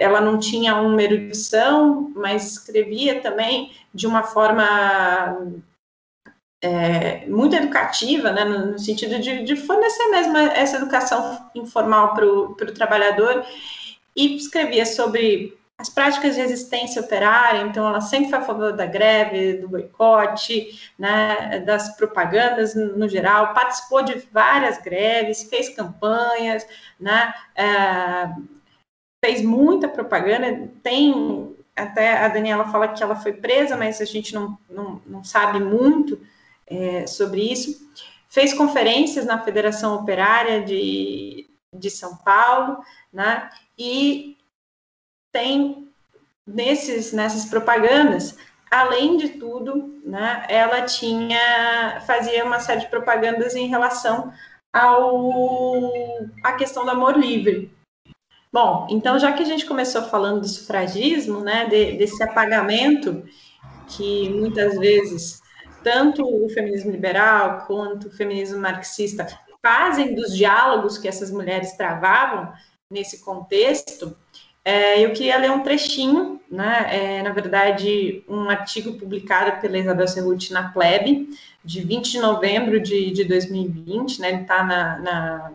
ela 0.00 0.20
não 0.20 0.38
tinha 0.38 0.74
uma 0.76 1.02
erudição, 1.02 2.10
mas 2.14 2.52
escrevia 2.52 3.20
também 3.20 3.72
de 3.92 4.06
uma 4.06 4.22
forma 4.22 5.36
é, 6.60 7.26
muito 7.26 7.54
educativa, 7.54 8.32
né, 8.32 8.44
no, 8.44 8.72
no 8.72 8.78
sentido 8.78 9.18
de, 9.20 9.44
de, 9.44 9.56
fornecer 9.56 10.08
mesmo 10.08 10.36
essa 10.36 10.76
educação 10.76 11.50
informal 11.54 12.14
para 12.14 12.26
o 12.26 12.54
trabalhador, 12.74 13.44
e 14.16 14.36
escrevia 14.36 14.84
sobre 14.84 15.56
as 15.80 15.88
práticas 15.88 16.34
de 16.34 16.40
resistência 16.40 17.00
operária, 17.00 17.62
então 17.62 17.86
ela 17.86 18.00
sempre 18.00 18.30
foi 18.30 18.38
a 18.40 18.42
favor 18.42 18.72
da 18.72 18.84
greve, 18.84 19.58
do 19.58 19.68
boicote, 19.68 20.90
né, 20.98 21.60
das 21.60 21.96
propagandas 21.96 22.74
no 22.74 23.08
geral, 23.08 23.54
participou 23.54 24.02
de 24.02 24.18
várias 24.32 24.78
greves, 24.78 25.44
fez 25.44 25.68
campanhas, 25.68 26.66
né, 26.98 27.32
é, 27.54 28.28
fez 29.24 29.40
muita 29.40 29.88
propaganda, 29.88 30.68
tem, 30.82 31.56
até 31.76 32.24
a 32.24 32.26
Daniela 32.26 32.66
fala 32.72 32.88
que 32.88 33.00
ela 33.00 33.14
foi 33.14 33.34
presa, 33.34 33.76
mas 33.76 34.00
a 34.00 34.04
gente 34.04 34.34
não, 34.34 34.58
não, 34.68 35.00
não 35.06 35.22
sabe 35.22 35.60
muito 35.60 36.20
é, 36.70 37.06
sobre 37.06 37.40
isso, 37.40 37.88
fez 38.28 38.52
conferências 38.52 39.24
na 39.24 39.42
Federação 39.42 39.94
Operária 39.96 40.62
de, 40.62 41.48
de 41.74 41.90
São 41.90 42.16
Paulo, 42.16 42.78
né, 43.12 43.50
e 43.78 44.36
tem 45.32 45.88
nesses, 46.46 47.12
nessas 47.12 47.46
propagandas, 47.46 48.36
além 48.70 49.16
de 49.16 49.30
tudo, 49.30 50.00
né, 50.04 50.44
ela 50.48 50.82
tinha 50.82 52.02
fazia 52.06 52.44
uma 52.44 52.60
série 52.60 52.80
de 52.80 52.88
propagandas 52.88 53.54
em 53.54 53.66
relação 53.66 54.32
ao 54.72 55.92
a 56.44 56.52
questão 56.52 56.84
do 56.84 56.90
amor 56.90 57.16
livre. 57.16 57.72
Bom, 58.52 58.86
então 58.90 59.18
já 59.18 59.32
que 59.32 59.42
a 59.42 59.46
gente 59.46 59.66
começou 59.66 60.02
falando 60.02 60.40
do 60.40 60.48
sufragismo, 60.48 61.40
né, 61.40 61.66
de, 61.66 61.92
desse 61.98 62.22
apagamento 62.22 63.22
que 63.88 64.30
muitas 64.30 64.78
vezes 64.78 65.42
tanto 65.82 66.22
o 66.22 66.48
feminismo 66.50 66.90
liberal 66.90 67.64
quanto 67.66 68.08
o 68.08 68.10
feminismo 68.10 68.58
marxista 68.58 69.26
fazem 69.62 70.14
dos 70.14 70.36
diálogos 70.36 70.98
que 70.98 71.08
essas 71.08 71.30
mulheres 71.30 71.76
travavam 71.76 72.52
nesse 72.90 73.24
contexto, 73.24 74.16
é, 74.64 75.02
eu 75.04 75.12
queria 75.12 75.38
ler 75.38 75.50
um 75.50 75.62
trechinho, 75.62 76.40
né, 76.50 76.88
é, 76.90 77.22
na 77.22 77.32
verdade, 77.32 78.22
um 78.28 78.50
artigo 78.50 78.98
publicado 78.98 79.60
pela 79.60 79.78
Isabel 79.78 80.06
Cerruti 80.06 80.52
na 80.52 80.70
Plebe, 80.70 81.28
de 81.64 81.80
20 81.80 82.12
de 82.12 82.18
novembro 82.18 82.80
de, 82.80 83.10
de 83.10 83.24
2020, 83.24 84.20
né, 84.20 84.28
ele 84.28 84.42
está 84.42 84.62
na, 84.62 84.98
na, 84.98 85.52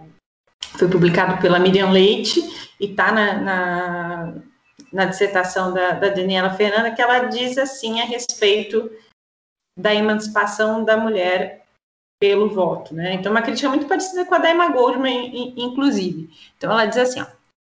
foi 0.78 0.88
publicado 0.88 1.40
pela 1.42 1.60
Miriam 1.60 1.92
Leite 1.92 2.42
e 2.80 2.86
está 2.86 3.12
na, 3.12 3.34
na, 3.34 4.34
na, 4.92 5.06
dissertação 5.06 5.74
da, 5.74 5.92
da 5.92 6.10
Daniela 6.10 6.52
Fernanda, 6.52 6.92
que 6.92 7.02
ela 7.02 7.20
diz 7.26 7.58
assim 7.58 8.02
a 8.02 8.06
respeito 8.06 8.90
da 9.78 9.94
emancipação 9.94 10.84
da 10.84 10.98
mulher 10.98 11.66
pelo 12.20 12.50
voto, 12.50 12.94
né? 12.94 13.14
Então, 13.14 13.32
uma 13.32 13.42
crítica 13.42 13.68
muito 13.68 13.88
parecida 13.88 14.26
com 14.26 14.36
a 14.36 14.38
da 14.38 14.52
Emma 14.52 14.70
Goldman, 14.70 15.54
inclusive. 15.58 16.30
Então, 16.58 16.72
ela 16.72 16.86
diz 16.86 16.98
assim, 16.98 17.22
ó, 17.22 17.26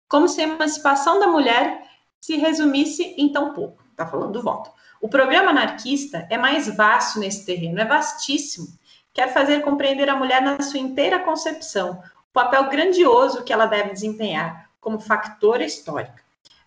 como 0.07 0.27
se 0.27 0.41
a 0.41 0.43
emancipação 0.43 1.19
da 1.19 1.27
mulher 1.27 1.87
se 2.23 2.37
resumisse 2.37 3.15
em 3.17 3.29
tão 3.29 3.53
pouco. 3.53 3.83
Está 3.91 4.05
falando 4.05 4.33
do 4.33 4.41
voto. 4.41 4.71
O 5.01 5.09
programa 5.09 5.49
anarquista 5.49 6.27
é 6.29 6.37
mais 6.37 6.67
vasto 6.75 7.19
nesse 7.19 7.45
terreno, 7.45 7.79
é 7.79 7.85
vastíssimo. 7.85 8.67
Quer 9.13 9.33
fazer 9.33 9.61
compreender 9.61 10.09
a 10.09 10.15
mulher 10.15 10.41
na 10.41 10.61
sua 10.61 10.79
inteira 10.79 11.19
concepção, 11.19 12.01
o 12.29 12.33
papel 12.33 12.69
grandioso 12.69 13.43
que 13.43 13.51
ela 13.51 13.65
deve 13.65 13.91
desempenhar 13.91 14.69
como 14.79 14.99
factor 14.99 15.61
histórico, 15.61 16.19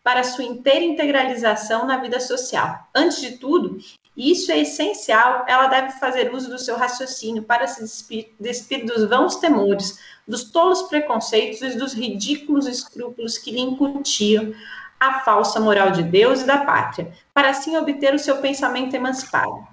para 0.07 0.23
sua 0.23 0.45
inteira 0.45 0.85
integralização 0.85 1.85
na 1.85 1.97
vida 1.97 2.21
social. 2.21 2.89
Antes 2.95 3.21
de 3.21 3.39
tudo, 3.39 3.77
e 4.17 4.31
isso 4.31 4.53
é 4.53 4.61
essencial, 4.61 5.45
ela 5.49 5.67
deve 5.67 5.99
fazer 5.99 6.33
uso 6.33 6.49
do 6.49 6.61
seu 6.61 6.77
raciocínio 6.77 7.43
para 7.43 7.67
se 7.67 7.83
despir, 7.83 8.33
despir 8.39 8.87
dos 8.87 9.05
vãos 9.09 9.35
temores, 9.35 9.99
dos 10.25 10.45
tolos 10.45 10.83
preconceitos 10.83 11.61
e 11.61 11.77
dos 11.77 11.93
ridículos 11.93 12.69
escrúpulos 12.69 13.37
que 13.37 13.51
lhe 13.51 13.61
incutiam 13.61 14.55
a 15.01 15.19
falsa 15.25 15.59
moral 15.59 15.91
de 15.91 16.05
Deus 16.05 16.43
e 16.43 16.47
da 16.47 16.59
pátria, 16.59 17.13
para 17.35 17.51
assim 17.51 17.77
obter 17.77 18.15
o 18.15 18.19
seu 18.19 18.37
pensamento 18.37 18.95
emancipado. 18.95 19.67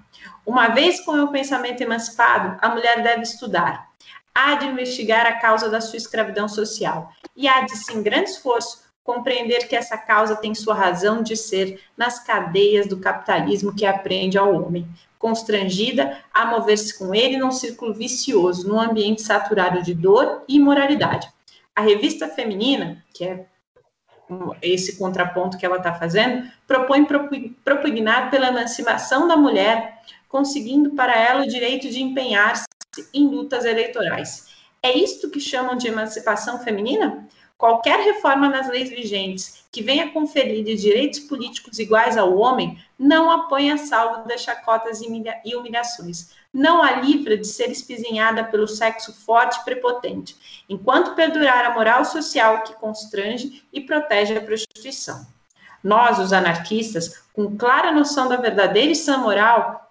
Uma 0.44 0.66
vez 0.66 1.00
com 1.02 1.12
o 1.12 1.30
pensamento 1.30 1.80
emancipado, 1.80 2.58
a 2.60 2.70
mulher 2.70 3.04
deve 3.04 3.22
estudar, 3.22 3.88
há 4.34 4.56
de 4.56 4.66
investigar 4.66 5.26
a 5.26 5.34
causa 5.34 5.70
da 5.70 5.80
sua 5.80 5.96
escravidão 5.96 6.48
social 6.48 7.12
e 7.36 7.46
há 7.46 7.60
de, 7.60 7.76
sem 7.76 8.02
grande 8.02 8.30
esforço, 8.30 8.83
compreender 9.04 9.68
que 9.68 9.76
essa 9.76 9.98
causa 9.98 10.34
tem 10.34 10.54
sua 10.54 10.74
razão 10.74 11.22
de 11.22 11.36
ser 11.36 11.80
nas 11.94 12.18
cadeias 12.18 12.88
do 12.88 12.98
capitalismo 12.98 13.76
que 13.76 13.84
aprende 13.84 14.38
ao 14.38 14.54
homem, 14.54 14.88
constrangida 15.18 16.18
a 16.32 16.46
mover-se 16.46 16.98
com 16.98 17.14
ele 17.14 17.36
num 17.36 17.52
círculo 17.52 17.92
vicioso, 17.92 18.66
num 18.66 18.80
ambiente 18.80 19.20
saturado 19.20 19.82
de 19.82 19.94
dor 19.94 20.42
e 20.48 20.56
imoralidade. 20.56 21.30
A 21.76 21.82
revista 21.82 22.28
feminina, 22.28 23.04
que 23.12 23.24
é 23.24 23.46
esse 24.62 24.96
contraponto 24.96 25.58
que 25.58 25.66
ela 25.66 25.76
está 25.76 25.94
fazendo, 25.94 26.50
propõe 26.66 27.06
propugnar 27.62 28.30
pela 28.30 28.48
emancipação 28.48 29.28
da 29.28 29.36
mulher, 29.36 30.00
conseguindo 30.28 30.90
para 30.90 31.14
ela 31.14 31.44
o 31.44 31.48
direito 31.48 31.90
de 31.90 32.02
empenhar-se 32.02 32.64
em 33.12 33.28
lutas 33.28 33.66
eleitorais. 33.66 34.48
É 34.82 34.96
isto 34.96 35.30
que 35.30 35.40
chamam 35.40 35.76
de 35.76 35.88
emancipação 35.88 36.58
feminina? 36.58 37.26
Qualquer 37.64 37.98
reforma 38.00 38.46
nas 38.46 38.68
leis 38.68 38.90
vigentes 38.90 39.64
que 39.72 39.82
venha 39.82 40.12
conferir 40.12 40.62
direitos 40.76 41.20
políticos 41.20 41.78
iguais 41.78 42.14
ao 42.14 42.36
homem 42.36 42.78
não 42.98 43.30
apoia 43.30 43.78
salvo 43.78 44.28
das 44.28 44.42
chacotas 44.42 45.00
e 45.00 45.56
humilhações, 45.56 46.34
não 46.52 46.82
a 46.82 47.00
livra 47.00 47.38
de 47.38 47.46
ser 47.46 47.70
espizinhada 47.70 48.44
pelo 48.44 48.68
sexo 48.68 49.14
forte 49.14 49.58
e 49.58 49.64
prepotente, 49.64 50.36
enquanto 50.68 51.14
perdurar 51.14 51.64
a 51.64 51.72
moral 51.72 52.04
social 52.04 52.64
que 52.64 52.74
constrange 52.74 53.66
e 53.72 53.80
protege 53.80 54.36
a 54.36 54.42
prostituição. 54.42 55.26
Nós, 55.82 56.18
os 56.18 56.34
anarquistas, 56.34 57.16
com 57.32 57.56
clara 57.56 57.92
noção 57.92 58.28
da 58.28 58.36
verdadeira 58.36 58.92
e 58.92 58.94
sã 58.94 59.16
moral, 59.16 59.90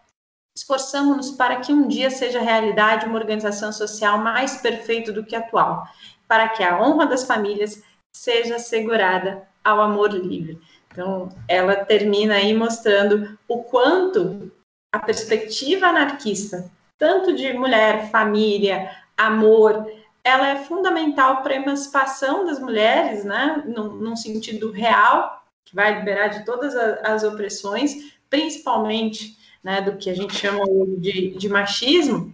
esforçamos-nos 0.55 1.31
para 1.31 1.55
que 1.55 1.73
um 1.73 1.87
dia 1.87 2.11
seja 2.11 2.39
realidade 2.39 3.07
uma 3.07 3.17
organização 3.17 3.73
social 3.73 4.19
mais 4.19 4.57
perfeita 4.57 5.11
do 5.11 5.25
que 5.25 5.35
a 5.35 5.39
atual, 5.39 5.87
para 6.33 6.49
que 6.49 6.63
a 6.63 6.81
honra 6.81 7.05
das 7.05 7.25
famílias 7.25 7.83
seja 8.11 8.55
assegurada 8.55 9.47
ao 9.63 9.79
amor 9.79 10.11
livre. 10.13 10.59
Então, 10.87 11.29
ela 11.47 11.75
termina 11.85 12.33
aí 12.33 12.55
mostrando 12.55 13.37
o 13.47 13.63
quanto 13.65 14.51
a 14.91 14.97
perspectiva 14.97 15.85
anarquista, 15.85 16.71
tanto 16.97 17.35
de 17.35 17.53
mulher, 17.53 18.09
família, 18.09 18.89
amor, 19.15 19.85
ela 20.23 20.47
é 20.47 20.55
fundamental 20.63 21.43
para 21.43 21.53
a 21.53 21.57
emancipação 21.57 22.45
das 22.45 22.57
mulheres, 22.57 23.23
né, 23.23 23.61
num, 23.67 23.89
num, 23.89 24.15
sentido 24.15 24.71
real, 24.71 25.45
que 25.63 25.75
vai 25.75 25.99
liberar 25.99 26.29
de 26.29 26.43
todas 26.45 26.75
as, 26.75 27.23
opressões, 27.23 28.11
principalmente 28.27 29.37
né, 29.63 29.81
do 29.81 29.97
que 29.97 30.09
a 30.09 30.15
gente 30.15 30.33
chama 30.33 30.65
de, 30.97 31.37
de 31.37 31.47
machismo, 31.47 32.33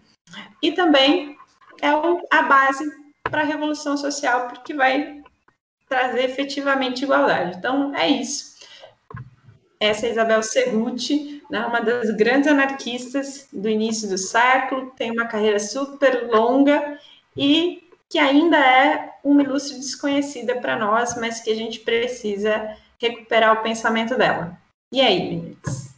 e 0.62 0.72
também 0.72 1.38
é 1.82 1.90
a 2.32 2.44
base 2.44 2.99
para 3.24 3.42
a 3.42 3.46
revolução 3.46 3.98
social, 3.98 4.48
porque 4.48 4.74
vai 4.74 5.22
trazer 5.88 6.24
efetivamente 6.26 7.04
igualdade. 7.04 7.58
Então, 7.58 7.96
é 7.96 8.08
isso. 8.08 8.60
Essa 9.80 10.08
é 10.08 10.12
Isabel 10.12 10.44
Cerruti, 10.44 11.42
né, 11.50 11.66
uma 11.66 11.80
das 11.80 12.12
grandes 12.12 12.50
anarquistas 12.50 13.48
do 13.52 13.70
início 13.70 14.10
do 14.10 14.18
século, 14.18 14.92
tem 14.92 15.12
uma 15.12 15.26
carreira 15.26 15.58
super 15.58 16.30
longa 16.30 17.00
e 17.36 17.88
que 18.10 18.20
ainda 18.20 18.58
é 18.58 19.14
uma 19.24 19.42
ilustre 19.42 19.78
desconhecida 19.78 20.60
para 20.60 20.78
nós, 20.78 21.16
mas 21.16 21.40
que 21.40 21.50
a 21.50 21.56
gente 21.56 21.80
precisa 21.80 22.76
recuperar 23.00 23.54
o 23.54 23.64
pensamento 23.64 24.18
dela. 24.18 24.58
E 24.92 25.00
aí, 25.00 25.30
meninas? 25.30 25.96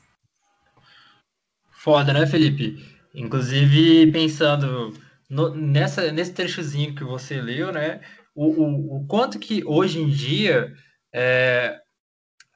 Foda, 1.72 2.14
né, 2.14 2.28
Felipe? 2.28 2.86
Inclusive, 3.16 4.12
pensando 4.12 4.94
no, 5.32 5.56
nessa, 5.56 6.12
nesse 6.12 6.34
trechozinho 6.34 6.94
que 6.94 7.06
você 7.06 7.42
leu, 7.42 7.72
né? 7.72 8.02
O, 8.36 8.48
o, 8.48 8.98
o 8.98 9.08
quanto 9.08 9.40
que 9.40 9.64
hoje 9.66 10.00
em 10.00 10.10
dia, 10.10 10.74
é, 11.14 11.80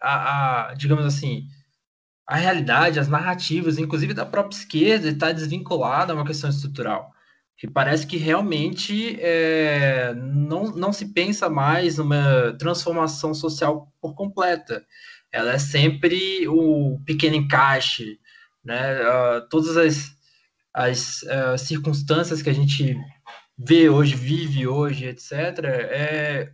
a, 0.01 0.71
a, 0.71 0.73
digamos 0.73 1.05
assim, 1.05 1.47
a 2.27 2.35
realidade, 2.35 2.99
as 2.99 3.07
narrativas, 3.07 3.77
inclusive 3.77 4.13
da 4.13 4.25
própria 4.25 4.57
esquerda, 4.57 5.07
está 5.07 5.31
desvinculada 5.31 6.11
a 6.11 6.15
uma 6.15 6.25
questão 6.25 6.49
estrutural. 6.49 7.13
Que 7.57 7.65
parece 7.65 8.05
que 8.05 8.17
realmente 8.17 9.17
é, 9.21 10.13
não, 10.13 10.75
não 10.75 10.91
se 10.91 11.13
pensa 11.13 11.49
mais 11.49 11.97
numa 11.97 12.53
transformação 12.59 13.33
social 13.33 13.89
por 14.01 14.13
completa. 14.15 14.85
Ela 15.31 15.53
é 15.53 15.57
sempre 15.57 16.45
o 16.49 16.99
pequeno 17.05 17.37
encaixe, 17.37 18.19
né? 18.61 18.99
Uh, 19.01 19.47
todas 19.49 19.77
as 19.77 20.14
as 20.75 21.23
uh, 21.23 21.57
circunstâncias 21.57 22.41
que 22.41 22.49
a 22.49 22.53
gente 22.53 22.97
vê 23.57 23.89
hoje, 23.89 24.13
vive 24.13 24.67
hoje, 24.67 25.05
etc., 25.05 25.31
é, 25.89 26.51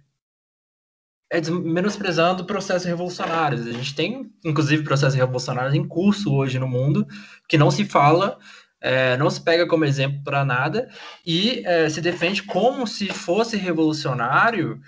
é 1.34 1.41
menosprezando 1.49 2.45
processos 2.45 2.88
revolucionários. 2.88 3.65
A 3.65 3.71
gente 3.71 3.95
tem, 3.95 4.31
inclusive, 4.45 4.84
processos 4.84 5.15
revolucionários 5.15 5.73
em 5.73 5.88
curso 5.88 6.31
hoje 6.31 6.60
no 6.60 6.67
mundo, 6.67 7.07
que 7.49 7.57
não 7.57 7.71
se 7.71 7.84
fala, 7.84 8.38
é, 8.79 9.17
não 9.17 9.27
se 9.27 9.41
pega 9.41 9.67
como 9.67 9.86
exemplo 9.86 10.23
para 10.23 10.45
nada, 10.45 10.88
e 11.25 11.63
é, 11.65 11.89
se 11.89 11.99
defende 11.99 12.43
como 12.43 12.86
se 12.86 13.07
fosse 13.07 13.57
revolucionário 13.57 14.79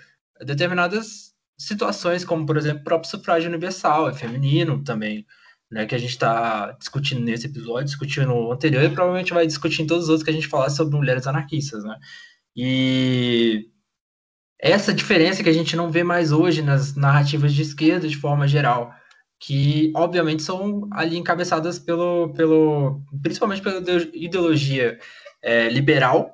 determinadas 0.44 1.34
situações, 1.58 2.24
como, 2.24 2.46
por 2.46 2.56
exemplo, 2.56 2.82
o 2.82 2.84
próprio 2.84 3.10
sufrágio 3.10 3.48
universal, 3.48 4.08
é 4.08 4.14
feminino 4.14 4.84
também 4.84 5.26
né, 5.70 5.86
que 5.86 5.94
a 5.94 5.98
gente 5.98 6.10
está 6.10 6.72
discutindo 6.72 7.20
nesse 7.22 7.46
episódio, 7.46 7.86
discutindo 7.86 8.28
no 8.28 8.52
anterior, 8.52 8.84
e 8.84 8.90
provavelmente 8.90 9.32
vai 9.32 9.46
discutir 9.46 9.82
em 9.82 9.86
todos 9.86 10.04
os 10.04 10.10
outros 10.10 10.24
que 10.24 10.30
a 10.30 10.34
gente 10.34 10.46
falar 10.46 10.70
sobre 10.70 10.96
mulheres 10.96 11.26
anarquistas, 11.26 11.82
né? 11.84 11.96
E 12.56 13.66
essa 14.60 14.94
diferença 14.94 15.42
que 15.42 15.48
a 15.48 15.52
gente 15.52 15.76
não 15.76 15.90
vê 15.90 16.04
mais 16.04 16.32
hoje 16.32 16.62
nas 16.62 16.94
narrativas 16.94 17.52
de 17.52 17.62
esquerda 17.62 18.08
de 18.08 18.16
forma 18.16 18.46
geral, 18.46 18.94
que 19.40 19.92
obviamente 19.94 20.42
são 20.42 20.88
ali 20.92 21.18
encabeçadas 21.18 21.78
pelo, 21.78 22.32
pelo 22.34 23.02
principalmente 23.22 23.60
pela 23.60 23.82
ideologia 24.14 24.98
é, 25.42 25.68
liberal 25.68 26.32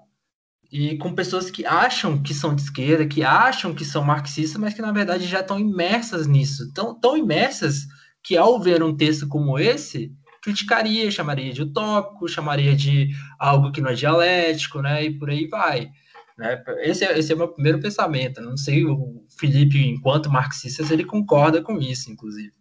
e 0.71 0.97
com 0.99 1.13
pessoas 1.13 1.51
que 1.51 1.67
acham 1.67 2.23
que 2.23 2.33
são 2.33 2.55
de 2.55 2.63
esquerda, 2.63 3.07
que 3.07 3.25
acham 3.25 3.75
que 3.75 3.85
são 3.85 4.05
marxistas, 4.05 4.61
mas 4.61 4.75
que 4.75 4.83
na 4.83 4.93
verdade 4.93 5.27
já 5.27 5.41
estão 5.41 5.59
imersas 5.59 6.29
nisso, 6.29 6.73
tão, 6.73 6.95
tão 7.01 7.17
imersas 7.17 7.89
que 8.23 8.37
ao 8.37 8.61
ver 8.61 8.83
um 8.83 8.97
texto 8.97 9.29
como 9.29 9.59
esse, 9.59 10.13
criticaria, 10.43 11.11
chamaria 11.11 11.53
de 11.53 11.63
utópico, 11.63 12.29
chamaria 12.29 12.75
de 12.75 13.11
algo 13.39 13.73
que 13.73 13.81
não 13.81 13.91
é 13.91 13.95
dialético, 13.95 14.81
né? 14.81 15.05
E 15.05 15.19
por 15.19 15.31
aí 15.31 15.47
vai. 15.47 15.91
Né? 16.37 16.63
Esse, 16.79 17.05
é, 17.05 17.19
esse 17.19 17.33
é 17.33 17.35
o 17.35 17.39
meu 17.39 17.49
primeiro 17.49 17.81
pensamento. 17.81 18.41
Não 18.41 18.57
sei 18.57 18.85
o 18.85 19.25
Felipe, 19.39 19.79
enquanto 19.87 20.31
marxista, 20.31 20.85
se 20.85 20.93
ele 20.93 21.05
concorda 21.05 21.63
com 21.63 21.79
isso, 21.79 22.11
inclusive. 22.11 22.53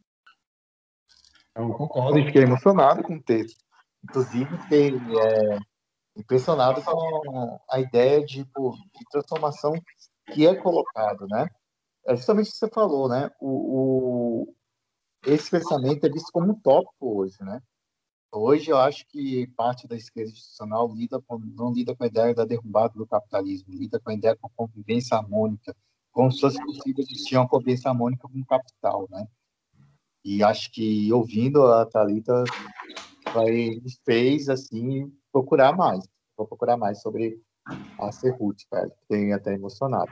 Eu 1.56 1.70
concordo 1.74 2.20
e 2.20 2.26
fiquei 2.26 2.44
emocionado 2.44 3.04
com 3.04 3.16
o 3.16 3.24
texto. 3.24 3.64
Inclusive, 4.04 4.58
fiquei 4.64 4.90
é, 4.90 5.60
impressionado 6.18 6.82
com 6.82 7.60
a 7.70 7.80
ideia 7.80 8.24
de, 8.24 8.44
tipo, 8.44 8.72
de 8.72 9.06
transformação 9.12 9.74
que 10.32 10.46
é 10.46 10.56
colocado, 10.56 11.26
né? 11.28 11.48
É 12.08 12.16
justamente 12.16 12.48
o 12.48 12.52
que 12.52 12.58
você 12.58 12.70
falou, 12.70 13.10
né? 13.10 13.30
O, 13.40 14.54
esse 15.26 15.50
pensamento 15.50 16.06
é 16.06 16.10
visto 16.10 16.32
como 16.32 16.52
utópico 16.52 17.20
hoje, 17.20 17.38
né? 17.42 17.62
Hoje 18.32 18.70
eu 18.70 18.78
acho 18.78 19.08
que 19.08 19.48
parte 19.56 19.88
da 19.88 19.96
esquerda 19.96 20.30
institucional 20.30 20.94
lida 20.94 21.20
com, 21.22 21.40
não 21.40 21.74
lida 21.74 21.96
com 21.96 22.04
a 22.04 22.08
ideia 22.08 22.34
da 22.34 22.46
derrubada 22.46 22.94
do 22.94 23.08
capitalismo, 23.08 23.74
lida 23.74 24.00
com 24.00 24.12
a 24.12 24.14
ideia 24.14 24.38
com 24.40 24.50
convivência 24.56 25.18
harmônica, 25.18 25.76
como 26.12 26.32
se 26.32 26.42
fosse 26.42 26.64
possível 26.64 27.04
existir 27.04 27.38
uma 27.38 27.48
convivência 27.48 27.90
harmônica 27.90 28.28
com 28.28 28.40
o 28.40 28.46
capital, 28.46 29.08
né? 29.10 29.28
E 30.24 30.44
acho 30.44 30.72
que 30.72 31.12
ouvindo 31.12 31.66
a 31.66 31.86
Thalita 31.86 32.44
vai 33.34 33.82
fez 34.06 34.48
assim 34.48 35.12
procurar 35.32 35.76
mais, 35.76 36.08
vou 36.38 36.48
procurar 36.48 36.78
mais 36.78 37.02
sobre 37.02 37.42
a 38.00 38.12
Serrute, 38.12 38.68
cara, 38.70 38.90
tem 39.08 39.34
até 39.34 39.54
emocionado. 39.54 40.12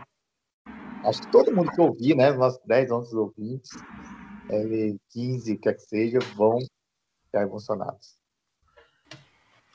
Acho 1.03 1.21
que 1.21 1.31
todo 1.31 1.55
mundo 1.55 1.71
que 1.71 1.81
ouvir, 1.81 2.15
né, 2.15 2.31
nossos 2.31 2.59
10, 2.65 2.91
11 2.91 3.15
ouvintes, 3.15 3.69
L15, 4.49 5.59
quer 5.59 5.73
que 5.73 5.81
seja, 5.81 6.19
vão 6.35 6.59
ficar 7.25 7.43
emocionados. 7.43 8.17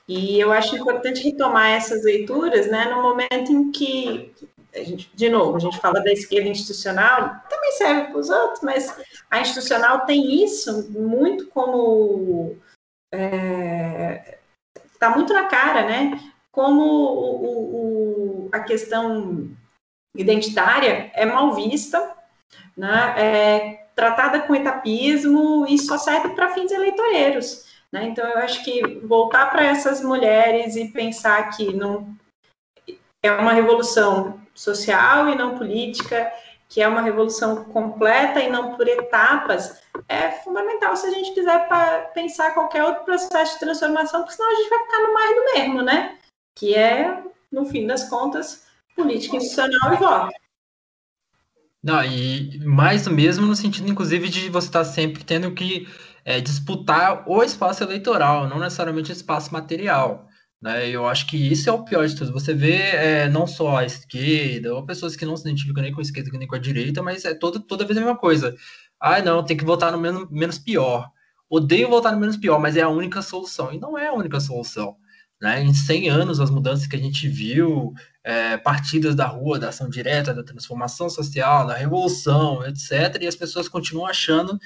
E 0.07 0.39
eu 0.39 0.51
acho 0.51 0.75
importante 0.75 1.23
retomar 1.23 1.71
essas 1.71 2.03
leituras, 2.03 2.69
né, 2.69 2.85
no 2.85 3.01
momento 3.01 3.51
em 3.51 3.71
que, 3.71 4.33
a 4.75 4.79
gente, 4.79 5.09
de 5.13 5.29
novo, 5.29 5.55
a 5.55 5.59
gente 5.59 5.79
fala 5.79 6.01
da 6.01 6.11
esquerda 6.11 6.49
institucional, 6.49 7.41
também 7.49 7.71
serve 7.73 8.11
para 8.11 8.17
os 8.17 8.29
outros, 8.29 8.61
mas 8.61 9.01
a 9.31 9.39
institucional 9.39 10.05
tem 10.05 10.43
isso 10.43 10.91
muito 10.91 11.47
como. 11.47 12.57
Está 13.11 13.25
é, 13.25 14.39
tá 14.99 15.09
muito 15.11 15.33
na 15.33 15.45
cara, 15.45 15.85
né? 15.85 16.19
Como 16.51 16.83
o, 16.83 18.45
o, 18.45 18.49
a 18.51 18.59
questão 18.59 19.49
identitária 20.15 21.11
é 21.13 21.25
mal 21.25 21.53
vista, 21.53 22.15
né? 22.75 23.15
É, 23.17 23.82
tratada 23.95 24.41
com 24.41 24.55
etapismo 24.55 25.65
e 25.67 25.77
só 25.77 25.97
serve 25.97 26.29
para 26.29 26.53
fins 26.53 26.71
eleitoreiros. 26.71 27.65
Né? 27.91 28.05
Então, 28.05 28.27
eu 28.27 28.39
acho 28.39 28.63
que 28.63 28.99
voltar 29.03 29.51
para 29.51 29.63
essas 29.63 30.01
mulheres 30.01 30.75
e 30.75 30.89
pensar 30.89 31.51
que 31.51 31.73
não 31.73 32.15
é 33.21 33.31
uma 33.31 33.53
revolução 33.53 34.41
social 34.53 35.29
e 35.29 35.35
não 35.35 35.57
política, 35.57 36.31
que 36.67 36.81
é 36.81 36.87
uma 36.87 37.01
revolução 37.01 37.63
completa 37.65 38.39
e 38.39 38.49
não 38.49 38.75
por 38.75 38.87
etapas, 38.87 39.81
é 40.09 40.31
fundamental 40.31 40.95
se 40.95 41.05
a 41.05 41.11
gente 41.11 41.33
quiser 41.33 41.67
pensar 42.13 42.53
qualquer 42.53 42.83
outro 42.83 43.05
processo 43.05 43.53
de 43.53 43.59
transformação, 43.59 44.21
porque 44.21 44.35
senão 44.35 44.51
a 44.51 44.55
gente 44.55 44.69
vai 44.69 44.79
ficar 44.79 44.99
no 44.99 45.13
mais 45.13 45.35
do 45.35 45.43
mesmo, 45.53 45.81
né? 45.83 46.17
Que 46.57 46.75
é, 46.75 47.23
no 47.51 47.65
fim 47.65 47.85
das 47.85 48.09
contas, 48.09 48.65
política 48.95 49.37
institucional 49.37 49.93
e 49.93 49.97
voto. 49.97 50.42
Não, 51.83 52.01
e 52.03 52.59
mais 52.65 53.07
mesmo 53.09 53.45
no 53.45 53.55
sentido, 53.55 53.89
inclusive, 53.91 54.29
de 54.29 54.49
você 54.49 54.67
estar 54.67 54.85
sempre 54.85 55.23
tendo 55.23 55.53
que 55.53 55.87
é, 56.23 56.39
disputar 56.39 57.27
o 57.27 57.43
espaço 57.43 57.83
eleitoral, 57.83 58.47
não 58.47 58.59
necessariamente 58.59 59.11
o 59.11 59.13
espaço 59.13 59.51
material. 59.53 60.27
Né? 60.61 60.89
Eu 60.89 61.05
acho 61.05 61.27
que 61.27 61.35
isso 61.35 61.69
é 61.69 61.73
o 61.73 61.83
pior 61.83 62.07
de 62.07 62.15
tudo. 62.15 62.31
Você 62.31 62.53
vê 62.53 62.75
é, 62.75 63.29
não 63.29 63.45
só 63.45 63.77
a 63.79 63.85
esquerda, 63.85 64.73
ou 64.73 64.85
pessoas 64.85 65.15
que 65.17 65.25
não 65.25 65.35
se 65.35 65.43
identificam 65.43 65.83
nem 65.83 65.91
com 65.91 65.99
a 65.99 66.03
esquerda 66.03 66.31
nem 66.37 66.47
com 66.47 66.55
a 66.55 66.59
direita, 66.59 67.03
mas 67.03 67.25
é 67.25 67.33
toda, 67.33 67.59
toda 67.59 67.85
vez 67.85 67.97
a 67.97 68.01
mesma 68.01 68.17
coisa. 68.17 68.55
Ah, 68.99 69.21
não, 69.21 69.43
tem 69.43 69.57
que 69.57 69.65
votar 69.65 69.91
no 69.91 69.99
menos, 69.99 70.29
menos 70.31 70.57
pior. 70.57 71.09
Odeio 71.49 71.89
votar 71.89 72.13
no 72.13 72.19
menos 72.19 72.37
pior, 72.37 72.59
mas 72.59 72.77
é 72.77 72.81
a 72.81 72.89
única 72.89 73.21
solução. 73.21 73.73
E 73.73 73.79
não 73.79 73.97
é 73.97 74.07
a 74.07 74.13
única 74.13 74.39
solução. 74.39 74.95
Né? 75.43 75.61
Em 75.61 75.73
100 75.73 76.09
anos, 76.09 76.39
as 76.39 76.49
mudanças 76.49 76.87
que 76.87 76.95
a 76.95 76.99
gente 76.99 77.27
viu, 77.27 77.93
é, 78.23 78.55
partidas 78.55 79.13
da 79.13 79.27
rua, 79.27 79.59
da 79.59 79.67
ação 79.67 79.89
direta, 79.89 80.33
da 80.33 80.41
transformação 80.41 81.09
social, 81.09 81.67
da 81.67 81.75
revolução, 81.75 82.65
etc., 82.65 83.21
e 83.21 83.27
as 83.27 83.35
pessoas 83.35 83.67
continuam 83.67 84.07
achando 84.07 84.57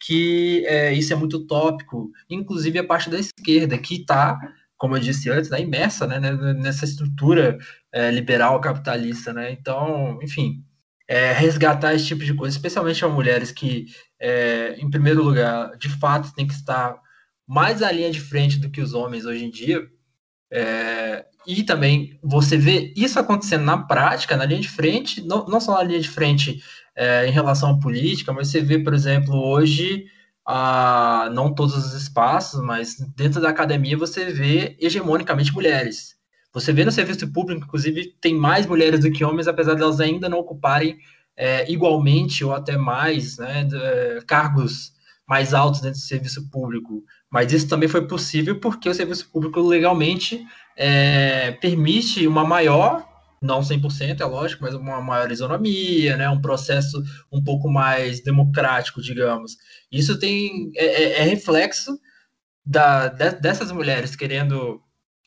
que 0.00 0.64
é, 0.66 0.90
isso 0.94 1.12
é 1.12 1.16
muito 1.16 1.36
utópico, 1.36 2.10
inclusive 2.30 2.78
a 2.78 2.84
parte 2.84 3.10
da 3.10 3.18
esquerda, 3.18 3.76
que 3.76 3.96
está, 3.96 4.38
como 4.78 4.96
eu 4.96 5.00
disse 5.00 5.28
antes, 5.28 5.50
né, 5.50 5.60
imersa 5.60 6.06
né, 6.06 6.18
nessa 6.54 6.86
estrutura 6.86 7.58
é, 7.92 8.10
liberal 8.10 8.58
capitalista. 8.58 9.34
Né? 9.34 9.52
Então, 9.52 10.18
enfim, 10.22 10.64
é, 11.06 11.30
resgatar 11.34 11.94
esse 11.94 12.06
tipo 12.06 12.24
de 12.24 12.32
coisa, 12.32 12.56
especialmente 12.56 13.00
para 13.00 13.08
mulheres 13.10 13.52
que, 13.52 13.84
é, 14.18 14.76
em 14.78 14.88
primeiro 14.88 15.22
lugar, 15.22 15.76
de 15.76 15.90
fato, 15.90 16.34
tem 16.34 16.46
que 16.46 16.54
estar 16.54 16.96
mais 17.46 17.82
à 17.82 17.92
linha 17.92 18.10
de 18.10 18.18
frente 18.18 18.58
do 18.58 18.70
que 18.70 18.80
os 18.80 18.94
homens 18.94 19.26
hoje 19.26 19.44
em 19.44 19.50
dia. 19.50 19.86
É, 20.52 21.24
e 21.46 21.62
também 21.62 22.18
você 22.22 22.58
vê 22.58 22.92
isso 22.94 23.18
acontecendo 23.18 23.64
na 23.64 23.78
prática, 23.78 24.36
na 24.36 24.44
linha 24.44 24.60
de 24.60 24.68
frente, 24.68 25.22
não, 25.22 25.46
não 25.46 25.60
só 25.60 25.76
na 25.76 25.82
linha 25.82 26.00
de 26.00 26.08
frente 26.08 26.62
é, 26.94 27.26
em 27.26 27.30
relação 27.30 27.70
à 27.70 27.80
política, 27.80 28.32
mas 28.32 28.48
você 28.48 28.60
vê, 28.60 28.78
por 28.78 28.92
exemplo, 28.92 29.34
hoje, 29.34 30.04
a, 30.46 31.30
não 31.32 31.54
todos 31.54 31.74
os 31.74 31.94
espaços, 31.94 32.62
mas 32.62 32.96
dentro 33.16 33.40
da 33.40 33.48
academia 33.48 33.96
você 33.96 34.26
vê 34.26 34.76
hegemonicamente 34.78 35.52
mulheres. 35.52 36.16
Você 36.52 36.70
vê 36.70 36.84
no 36.84 36.92
serviço 36.92 37.32
público, 37.32 37.64
inclusive, 37.64 38.14
tem 38.20 38.34
mais 38.34 38.66
mulheres 38.66 39.00
do 39.00 39.10
que 39.10 39.24
homens, 39.24 39.48
apesar 39.48 39.74
de 39.74 39.82
elas 39.82 40.00
ainda 40.00 40.28
não 40.28 40.38
ocuparem 40.38 40.98
é, 41.34 41.70
igualmente 41.72 42.44
ou 42.44 42.52
até 42.52 42.76
mais 42.76 43.38
né, 43.38 43.64
de, 43.64 43.76
é, 43.76 44.20
cargos 44.26 44.92
mais 45.26 45.54
altos 45.54 45.80
dentro 45.80 45.98
do 45.98 46.04
serviço 46.04 46.50
público. 46.50 47.02
Mas 47.32 47.50
isso 47.50 47.66
também 47.66 47.88
foi 47.88 48.06
possível 48.06 48.60
porque 48.60 48.88
o 48.88 48.94
serviço 48.94 49.30
público 49.30 49.60
legalmente 49.60 50.44
é, 50.76 51.52
permite 51.52 52.26
uma 52.26 52.44
maior, 52.44 53.08
não 53.40 53.60
100%, 53.60 54.20
é 54.20 54.24
lógico, 54.24 54.62
mas 54.62 54.74
uma 54.74 55.00
maior 55.00 55.32
isonomia, 55.32 56.16
né, 56.16 56.28
um 56.28 56.42
processo 56.42 57.02
um 57.32 57.42
pouco 57.42 57.70
mais 57.70 58.22
democrático, 58.22 59.00
digamos. 59.00 59.56
Isso 59.90 60.18
tem 60.18 60.70
é, 60.76 60.84
é, 60.84 61.20
é 61.20 61.22
reflexo 61.22 61.98
da, 62.64 63.08
de, 63.08 63.30
dessas 63.32 63.72
mulheres 63.72 64.14
querendo 64.14 64.82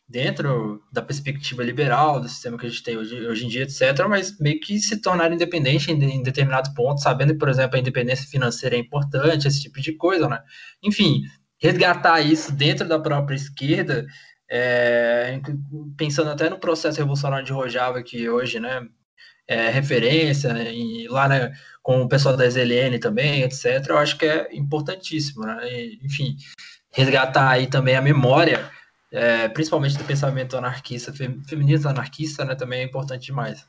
dentro 0.07 0.83
da 0.93 1.01
perspectiva 1.01 1.63
liberal 1.63 2.21
do 2.21 2.29
sistema 2.29 2.57
que 2.59 2.67
a 2.67 2.69
gente 2.69 2.83
tem 2.83 2.95
hoje, 2.95 3.15
hoje 3.27 3.45
em 3.45 3.49
dia, 3.49 3.63
etc., 3.63 4.05
mas 4.07 4.39
meio 4.39 4.59
que 4.59 4.77
se 4.77 5.01
tornar 5.01 5.33
independente 5.33 5.91
em, 5.91 6.03
em 6.03 6.21
determinado 6.21 6.71
ponto, 6.75 7.01
sabendo 7.01 7.33
que, 7.33 7.39
por 7.39 7.49
exemplo, 7.49 7.75
a 7.75 7.79
independência 7.79 8.27
financeira 8.29 8.75
é 8.75 8.79
importante, 8.79 9.47
esse 9.47 9.63
tipo 9.63 9.81
de 9.81 9.93
coisa, 9.93 10.29
né? 10.29 10.39
Enfim, 10.83 11.23
resgatar 11.61 12.21
isso 12.21 12.51
dentro 12.51 12.87
da 12.87 12.99
própria 12.99 13.35
esquerda, 13.35 14.05
é, 14.49 15.39
pensando 15.97 16.29
até 16.29 16.49
no 16.49 16.59
processo 16.59 16.97
revolucionário 16.97 17.45
de 17.45 17.53
Rojava, 17.53 18.03
que 18.03 18.29
hoje, 18.29 18.59
né, 18.59 18.81
é 19.47 19.69
referência, 19.69 20.51
e 20.71 21.07
lá 21.07 21.27
né, 21.27 21.53
com 21.81 22.01
o 22.01 22.07
pessoal 22.07 22.35
da 22.35 22.45
SLN 22.45 22.99
também, 22.99 23.43
etc., 23.43 23.85
eu 23.89 23.97
acho 23.97 24.17
que 24.17 24.25
é 24.25 24.55
importantíssimo, 24.55 25.45
né? 25.45 25.59
E, 25.71 25.99
enfim, 26.03 26.35
resgatar 26.91 27.49
aí 27.49 27.67
também 27.67 27.95
a 27.95 28.01
memória 28.01 28.69
é, 29.15 29.47
principalmente 29.47 29.97
do 29.97 30.03
pensamento 30.03 30.57
anarquista, 30.57 31.13
feminista 31.47 31.89
anarquista, 31.89 32.43
né, 32.43 32.53
também 32.53 32.81
é 32.81 32.83
importante 32.83 33.27
demais. 33.27 33.65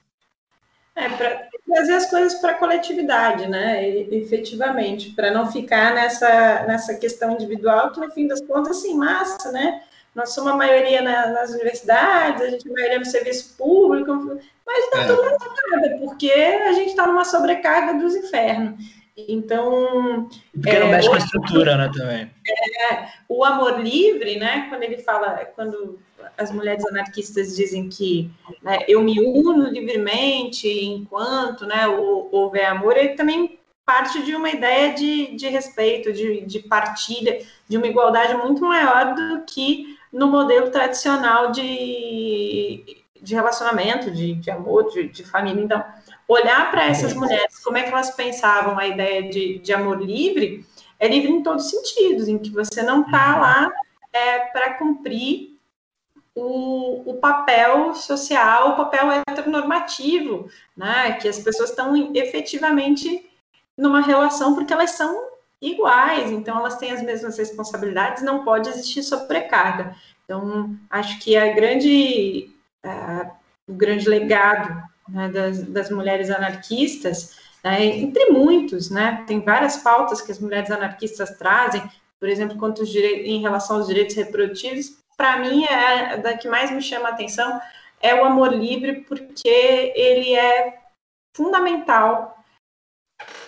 É, 0.96 1.08
para 1.08 1.45
trazer 1.76 1.92
as 1.92 2.08
coisas 2.08 2.34
para 2.40 2.52
a 2.52 2.58
coletividade, 2.58 3.46
né, 3.46 3.86
e, 3.86 4.16
efetivamente, 4.16 5.10
para 5.10 5.30
não 5.30 5.52
ficar 5.52 5.94
nessa, 5.94 6.64
nessa 6.66 6.94
questão 6.94 7.32
individual, 7.32 7.92
que 7.92 8.00
no 8.00 8.10
fim 8.10 8.26
das 8.26 8.40
contas, 8.40 8.78
assim, 8.78 8.94
massa, 8.94 9.52
né, 9.52 9.82
nós 10.14 10.32
somos 10.32 10.52
a 10.52 10.56
maioria 10.56 11.02
na, 11.02 11.26
nas 11.26 11.50
universidades, 11.50 12.40
a 12.40 12.48
gente 12.48 12.66
é 12.66 12.70
a 12.70 12.74
maioria 12.74 12.98
no 12.98 13.04
serviço 13.04 13.54
público, 13.58 14.40
mas 14.66 14.84
está 14.84 15.02
é. 15.02 15.06
tudo 15.06 15.22
nada, 15.22 15.98
porque 16.00 16.32
a 16.32 16.72
gente 16.72 16.88
está 16.88 17.06
numa 17.06 17.24
sobrecarga 17.26 18.00
dos 18.00 18.14
infernos. 18.14 18.82
Então. 19.28 20.28
Porque 20.52 20.78
não 20.78 20.88
é, 20.88 20.90
mexe 20.92 21.08
com 21.08 21.14
a 21.14 21.18
estrutura, 21.18 21.76
né, 21.76 21.90
também. 21.94 22.30
É, 22.90 23.08
o 23.28 23.44
amor 23.44 23.80
livre, 23.80 24.38
né, 24.38 24.66
quando 24.70 24.82
ele 24.82 24.98
fala, 24.98 25.44
quando 25.54 25.98
as 26.36 26.50
mulheres 26.50 26.84
anarquistas 26.86 27.56
dizem 27.56 27.88
que 27.88 28.30
né, 28.62 28.78
eu 28.88 29.02
me 29.02 29.20
uno 29.20 29.68
livremente 29.68 30.68
enquanto 30.68 31.66
né, 31.66 31.86
houver 31.88 32.66
amor, 32.66 32.96
ele 32.96 33.10
também 33.10 33.58
parte 33.84 34.22
de 34.24 34.34
uma 34.34 34.50
ideia 34.50 34.92
de, 34.94 35.36
de 35.36 35.48
respeito, 35.48 36.12
de, 36.12 36.40
de 36.40 36.58
partilha, 36.60 37.40
de 37.68 37.76
uma 37.76 37.86
igualdade 37.86 38.34
muito 38.34 38.62
maior 38.62 39.14
do 39.14 39.44
que 39.44 39.96
no 40.12 40.26
modelo 40.26 40.70
tradicional 40.70 41.52
de, 41.52 43.04
de 43.22 43.34
relacionamento, 43.34 44.10
de, 44.10 44.34
de 44.34 44.50
amor, 44.50 44.90
de, 44.90 45.08
de 45.08 45.24
família. 45.24 45.62
Então, 45.62 45.84
olhar 46.26 46.70
para 46.72 46.86
essas 46.86 47.14
mulheres, 47.14 47.62
como 47.62 47.78
é 47.78 47.84
que 47.84 47.90
elas 47.90 48.10
pensavam 48.10 48.76
a 48.76 48.88
ideia 48.88 49.30
de, 49.30 49.58
de 49.58 49.72
amor 49.72 50.02
livre, 50.02 50.66
é 50.98 51.06
livre 51.06 51.30
em 51.30 51.42
todos 51.42 51.66
os 51.66 51.70
sentidos, 51.70 52.26
em 52.26 52.38
que 52.38 52.50
você 52.50 52.82
não 52.82 53.02
está 53.02 53.34
uhum. 53.34 53.40
lá 53.40 53.72
é, 54.12 54.38
para 54.38 54.74
cumprir 54.74 55.55
o, 56.36 57.10
o, 57.10 57.14
papel 57.14 57.94
social, 57.94 58.70
o 58.72 58.76
papel 58.76 59.10
heteronormativo, 59.26 60.50
né? 60.76 61.12
Que 61.14 61.28
as 61.28 61.38
pessoas 61.38 61.70
estão 61.70 62.14
efetivamente 62.14 63.28
numa 63.76 64.02
relação 64.02 64.54
porque 64.54 64.72
elas 64.72 64.90
são 64.90 65.28
iguais, 65.60 66.30
então 66.30 66.58
elas 66.58 66.76
têm 66.76 66.92
as 66.92 67.02
mesmas 67.02 67.38
responsabilidades, 67.38 68.22
não 68.22 68.44
pode 68.44 68.68
existir 68.68 69.02
sobrecarga. 69.02 69.96
Então, 70.24 70.76
acho 70.90 71.18
que 71.20 71.36
a 71.36 71.54
grande, 71.54 72.50
uh, 72.84 73.30
o 73.66 73.72
grande 73.72 74.06
legado 74.06 74.82
né, 75.08 75.30
das, 75.30 75.62
das, 75.62 75.90
mulheres 75.90 76.28
anarquistas, 76.30 77.36
né, 77.64 77.82
entre 77.82 78.26
muitos, 78.26 78.90
né, 78.90 79.24
tem 79.26 79.40
várias 79.40 79.78
pautas 79.78 80.20
que 80.20 80.32
as 80.32 80.38
mulheres 80.38 80.70
anarquistas 80.70 81.30
trazem, 81.38 81.82
por 82.20 82.28
exemplo, 82.28 82.58
quanto 82.58 82.82
em 82.84 83.40
relação 83.40 83.76
aos 83.76 83.86
direitos 83.86 84.16
reprodutivos, 84.16 84.98
para 85.16 85.38
mim, 85.38 85.64
é 85.64 86.16
da 86.18 86.36
que 86.36 86.48
mais 86.48 86.70
me 86.70 86.82
chama 86.82 87.08
a 87.08 87.12
atenção 87.12 87.60
é 88.00 88.14
o 88.14 88.24
amor 88.24 88.52
livre, 88.52 89.00
porque 89.02 89.48
ele 89.96 90.34
é 90.34 90.82
fundamental 91.36 92.44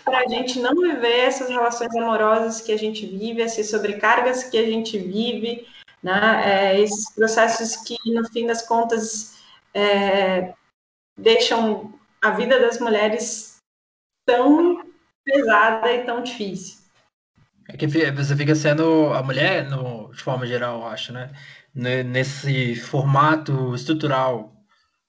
para 0.05 0.21
a 0.21 0.27
gente 0.27 0.59
não 0.59 0.75
viver 0.75 1.19
essas 1.21 1.49
relações 1.49 1.95
amorosas 1.95 2.61
que 2.61 2.73
a 2.73 2.79
gente 2.79 3.07
vive, 3.07 3.43
essas 3.43 3.69
sobrecargas 3.69 4.45
que 4.45 4.57
a 4.57 4.65
gente 4.65 4.99
vive, 4.99 5.69
né? 6.03 6.73
É, 6.73 6.81
esses 6.81 7.15
processos 7.15 7.77
que, 7.77 7.97
no 8.07 8.27
fim 8.31 8.47
das 8.47 8.67
contas, 8.67 9.39
é, 9.75 10.55
deixam 11.17 11.93
a 12.23 12.31
vida 12.31 12.59
das 12.59 12.81
mulheres 12.81 13.59
tão 14.27 14.83
pesada 15.25 15.93
e 15.93 16.05
tão 16.05 16.23
difícil. 16.23 16.79
É 17.69 17.77
que 17.77 17.87
você 17.87 18.35
fica 18.35 18.55
sendo 18.55 19.13
a 19.13 19.23
mulher, 19.23 19.69
no, 19.69 20.11
de 20.13 20.23
forma 20.23 20.47
geral, 20.47 20.81
eu 20.81 20.87
acho, 20.87 21.13
né? 21.13 21.31
Nesse 21.75 22.75
formato 22.75 23.75
estrutural 23.75 24.59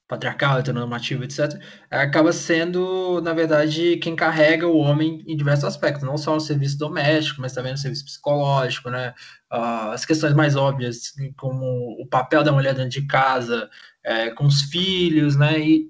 patriarcal, 0.10 0.58
heteronormativo, 0.58 1.24
etc., 1.24 1.62
acaba 1.90 2.34
sendo, 2.34 3.22
na 3.22 3.32
verdade, 3.32 3.98
quem 3.98 4.16
carrega 4.16 4.68
o 4.68 4.80
homem 4.80 5.24
em 5.28 5.38
diversos 5.38 5.66
aspectos, 5.66 6.04
não 6.04 6.18
só 6.18 6.34
no 6.34 6.40
serviço 6.40 6.80
doméstico, 6.80 7.42
mas 7.42 7.54
também 7.54 7.72
no 7.74 7.78
serviço 7.78 8.06
psicológico, 8.06 8.90
né? 8.90 9.14
Uh, 9.54 9.92
as 9.92 10.06
questões 10.06 10.34
mais 10.34 10.56
óbvias, 10.56 11.14
como 11.38 11.64
o 12.02 12.08
papel 12.08 12.44
da 12.44 12.52
mulher 12.52 12.74
dentro 12.74 12.90
de 12.90 13.06
casa, 13.06 13.70
é, 14.04 14.32
com 14.32 14.48
os 14.48 14.64
filhos, 14.64 15.36
né? 15.36 15.60
E 15.60 15.88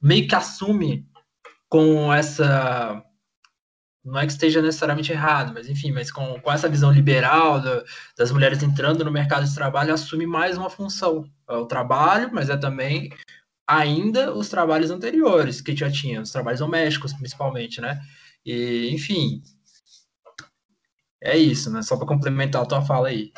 meio 0.00 0.28
que 0.28 0.34
assume 0.34 1.06
com 1.68 2.12
essa. 2.12 3.02
Não 4.04 4.18
é 4.18 4.26
que 4.26 4.32
esteja 4.32 4.60
necessariamente 4.60 5.12
errado, 5.12 5.52
mas 5.54 5.68
enfim, 5.68 5.92
mas 5.92 6.10
com, 6.10 6.40
com 6.40 6.52
essa 6.52 6.68
visão 6.68 6.90
liberal 6.90 7.60
da, 7.60 7.84
das 8.16 8.32
mulheres 8.32 8.62
entrando 8.62 9.04
no 9.04 9.12
mercado 9.12 9.46
de 9.46 9.54
trabalho, 9.54 9.94
assume 9.94 10.26
mais 10.26 10.58
uma 10.58 10.68
função. 10.68 11.24
É 11.48 11.54
o 11.54 11.66
trabalho, 11.66 12.30
mas 12.32 12.50
é 12.50 12.56
também 12.56 13.10
ainda 13.66 14.34
os 14.34 14.48
trabalhos 14.48 14.90
anteriores 14.90 15.60
que 15.60 15.74
já 15.76 15.90
tinha, 15.90 16.20
os 16.20 16.32
trabalhos 16.32 16.60
domésticos, 16.60 17.12
principalmente, 17.12 17.80
né? 17.80 18.00
E, 18.44 18.90
enfim, 18.92 19.40
é 21.22 21.36
isso, 21.38 21.70
né? 21.70 21.80
Só 21.82 21.96
para 21.96 22.06
complementar 22.06 22.62
a 22.62 22.66
tua 22.66 22.82
fala 22.82 23.08
aí. 23.08 23.32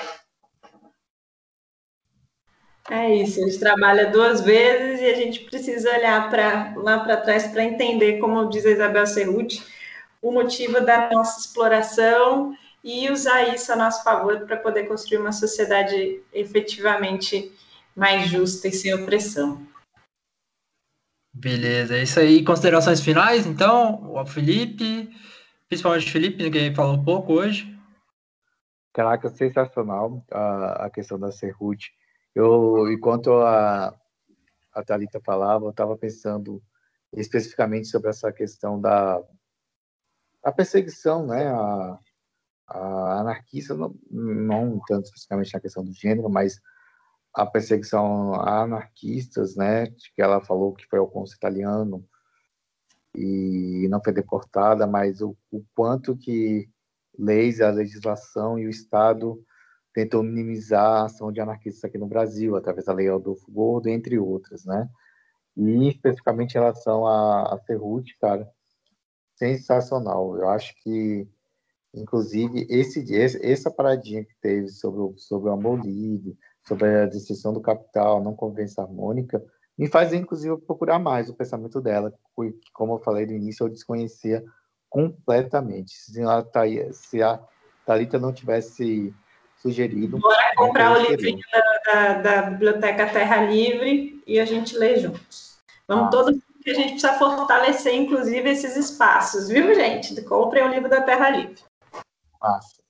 É 2.90 3.14
isso, 3.14 3.42
a 3.42 3.46
gente 3.46 3.58
trabalha 3.58 4.10
duas 4.10 4.42
vezes 4.42 5.00
e 5.00 5.06
a 5.06 5.14
gente 5.14 5.40
precisa 5.40 5.90
olhar 5.90 6.28
para 6.28 6.74
lá 6.76 7.00
para 7.00 7.16
trás 7.16 7.46
para 7.46 7.64
entender, 7.64 8.18
como 8.18 8.48
diz 8.50 8.66
a 8.66 8.70
Isabel 8.70 9.06
Cerruti, 9.06 9.62
o 10.24 10.32
motivo 10.32 10.80
da 10.80 11.10
nossa 11.10 11.38
exploração 11.38 12.56
e 12.82 13.10
usar 13.10 13.54
isso 13.54 13.70
a 13.72 13.76
nosso 13.76 14.02
favor 14.02 14.46
para 14.46 14.56
poder 14.56 14.88
construir 14.88 15.18
uma 15.18 15.32
sociedade 15.32 16.22
efetivamente 16.32 17.52
mais 17.94 18.28
justa 18.28 18.68
e 18.68 18.72
sem 18.72 18.94
opressão. 18.94 19.66
Beleza, 21.32 21.96
é 21.96 22.02
isso 22.02 22.18
aí. 22.18 22.42
Considerações 22.42 23.00
finais, 23.00 23.46
então, 23.46 24.12
o 24.12 24.24
Felipe, 24.24 25.10
principalmente 25.68 26.08
o 26.08 26.12
Felipe, 26.12 26.50
que 26.50 26.74
falou 26.74 26.94
um 26.94 27.04
pouco 27.04 27.34
hoje. 27.34 27.76
Caraca, 28.92 29.28
sensacional 29.28 30.24
a, 30.30 30.86
a 30.86 30.90
questão 30.90 31.18
da 31.18 31.32
Cerruti 31.32 31.92
eu, 32.34 32.90
enquanto 32.90 33.32
a, 33.32 33.94
a 34.72 34.82
Thalita 34.82 35.20
falava, 35.20 35.66
eu 35.66 35.70
estava 35.70 35.96
pensando 35.96 36.60
especificamente 37.12 37.86
sobre 37.86 38.10
essa 38.10 38.32
questão 38.32 38.80
da 38.80 39.22
a 40.44 40.52
perseguição, 40.52 41.26
né, 41.26 41.48
a, 41.48 41.98
a 42.68 43.20
anarquista, 43.20 43.74
não, 43.74 43.94
não 44.10 44.80
tanto 44.86 45.04
especificamente 45.04 45.54
na 45.54 45.60
questão 45.60 45.84
do 45.84 45.92
gênero, 45.92 46.28
mas 46.28 46.60
a 47.34 47.46
perseguição 47.46 48.34
a 48.34 48.62
anarquistas, 48.62 49.56
né, 49.56 49.86
que 50.14 50.22
ela 50.22 50.40
falou 50.40 50.74
que 50.74 50.86
foi 50.86 50.98
Alfonso 50.98 51.34
Italiano, 51.34 52.06
e 53.16 53.86
não 53.88 54.02
foi 54.02 54.12
deportada, 54.12 54.86
mas 54.86 55.20
o, 55.20 55.36
o 55.50 55.64
quanto 55.74 56.16
que 56.16 56.68
leis, 57.16 57.60
a 57.60 57.70
legislação 57.70 58.58
e 58.58 58.66
o 58.66 58.70
Estado 58.70 59.40
tentou 59.94 60.22
minimizar 60.22 60.84
a 60.84 61.04
ação 61.04 61.30
de 61.30 61.40
anarquistas 61.40 61.84
aqui 61.84 61.96
no 61.96 62.08
Brasil, 62.08 62.56
através 62.56 62.86
da 62.86 62.92
Lei 62.92 63.08
Adolfo 63.08 63.50
Gordo, 63.50 63.88
entre 63.88 64.18
outras, 64.18 64.64
né? 64.64 64.88
E 65.56 65.88
especificamente 65.88 66.52
em 66.52 66.58
relação 66.58 67.06
a, 67.06 67.54
a 67.54 67.60
cara, 68.20 68.48
sensacional. 69.36 70.36
Eu 70.36 70.48
acho 70.48 70.74
que, 70.82 71.26
inclusive, 71.94 72.66
esse, 72.70 73.04
essa 73.42 73.70
paradinha 73.70 74.24
que 74.24 74.34
teve 74.40 74.68
sobre 74.68 75.00
o, 75.00 75.14
sobre 75.16 75.48
o 75.48 75.52
amor 75.52 75.80
livre, 75.84 76.36
sobre 76.66 76.88
a 76.88 77.06
destruição 77.06 77.52
do 77.52 77.60
capital, 77.60 78.22
não 78.22 78.34
convivência 78.34 78.82
harmônica, 78.82 79.42
me 79.76 79.88
faz, 79.88 80.12
inclusive, 80.12 80.56
procurar 80.58 80.98
mais 80.98 81.28
o 81.28 81.34
pensamento 81.34 81.80
dela, 81.80 82.10
que, 82.10 82.54
como 82.72 82.94
eu 82.94 83.00
falei 83.00 83.26
no 83.26 83.32
início, 83.32 83.64
eu 83.64 83.70
desconhecia 83.70 84.44
completamente. 84.88 85.92
Se 85.92 86.22
a, 86.22 86.44
se 86.92 87.22
a 87.22 87.40
Thalita 87.84 88.18
não 88.18 88.32
tivesse 88.32 89.12
sugerido... 89.56 90.18
Bora 90.18 90.54
comprar 90.56 90.96
o 90.96 91.10
livrinho 91.10 91.42
da, 91.52 91.92
da, 91.92 92.22
da, 92.22 92.50
Biblioteca 92.50 93.08
Terra 93.08 93.44
Livre 93.44 94.22
e 94.26 94.38
a 94.38 94.44
gente 94.44 94.76
lê 94.76 94.96
juntos. 94.96 95.58
Vamos 95.88 96.06
ah. 96.06 96.10
todos 96.10 96.43
que 96.64 96.70
a 96.70 96.74
gente 96.74 96.92
precisa 96.92 97.12
fortalecer, 97.18 97.94
inclusive, 97.94 98.48
esses 98.48 98.74
espaços, 98.74 99.48
viu, 99.48 99.74
gente? 99.74 100.20
Comprem 100.22 100.64
o 100.64 100.68
livro 100.68 100.88
da 100.88 101.02
Terra 101.02 101.28
Livre. 101.28 101.62
Massa. 102.40 102.82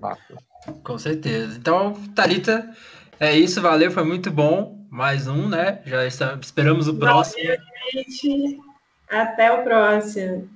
Massa. 0.00 0.36
Com 0.84 0.98
certeza. 0.98 1.56
Então, 1.56 1.94
Thalita, 2.14 2.70
é 3.18 3.34
isso, 3.34 3.62
valeu, 3.62 3.90
foi 3.90 4.04
muito 4.04 4.30
bom. 4.30 4.76
Mais 4.90 5.26
um, 5.26 5.48
né? 5.48 5.82
Já 5.84 6.06
está, 6.06 6.38
esperamos 6.40 6.88
o 6.88 6.94
próximo. 6.94 7.42
Valeu, 7.42 7.58
gente. 7.92 8.60
Até 9.08 9.52
o 9.52 9.64
próximo. 9.64 10.48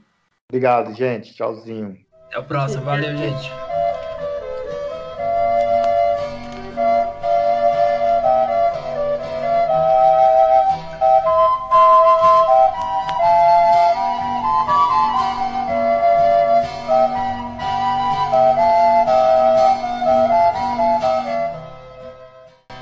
Obrigado, 0.48 0.94
gente. 0.94 1.34
Tchauzinho. 1.34 1.98
Até 2.26 2.38
o 2.38 2.44
próximo. 2.44 2.84
Valeu, 2.84 3.16
gente. 3.16 3.79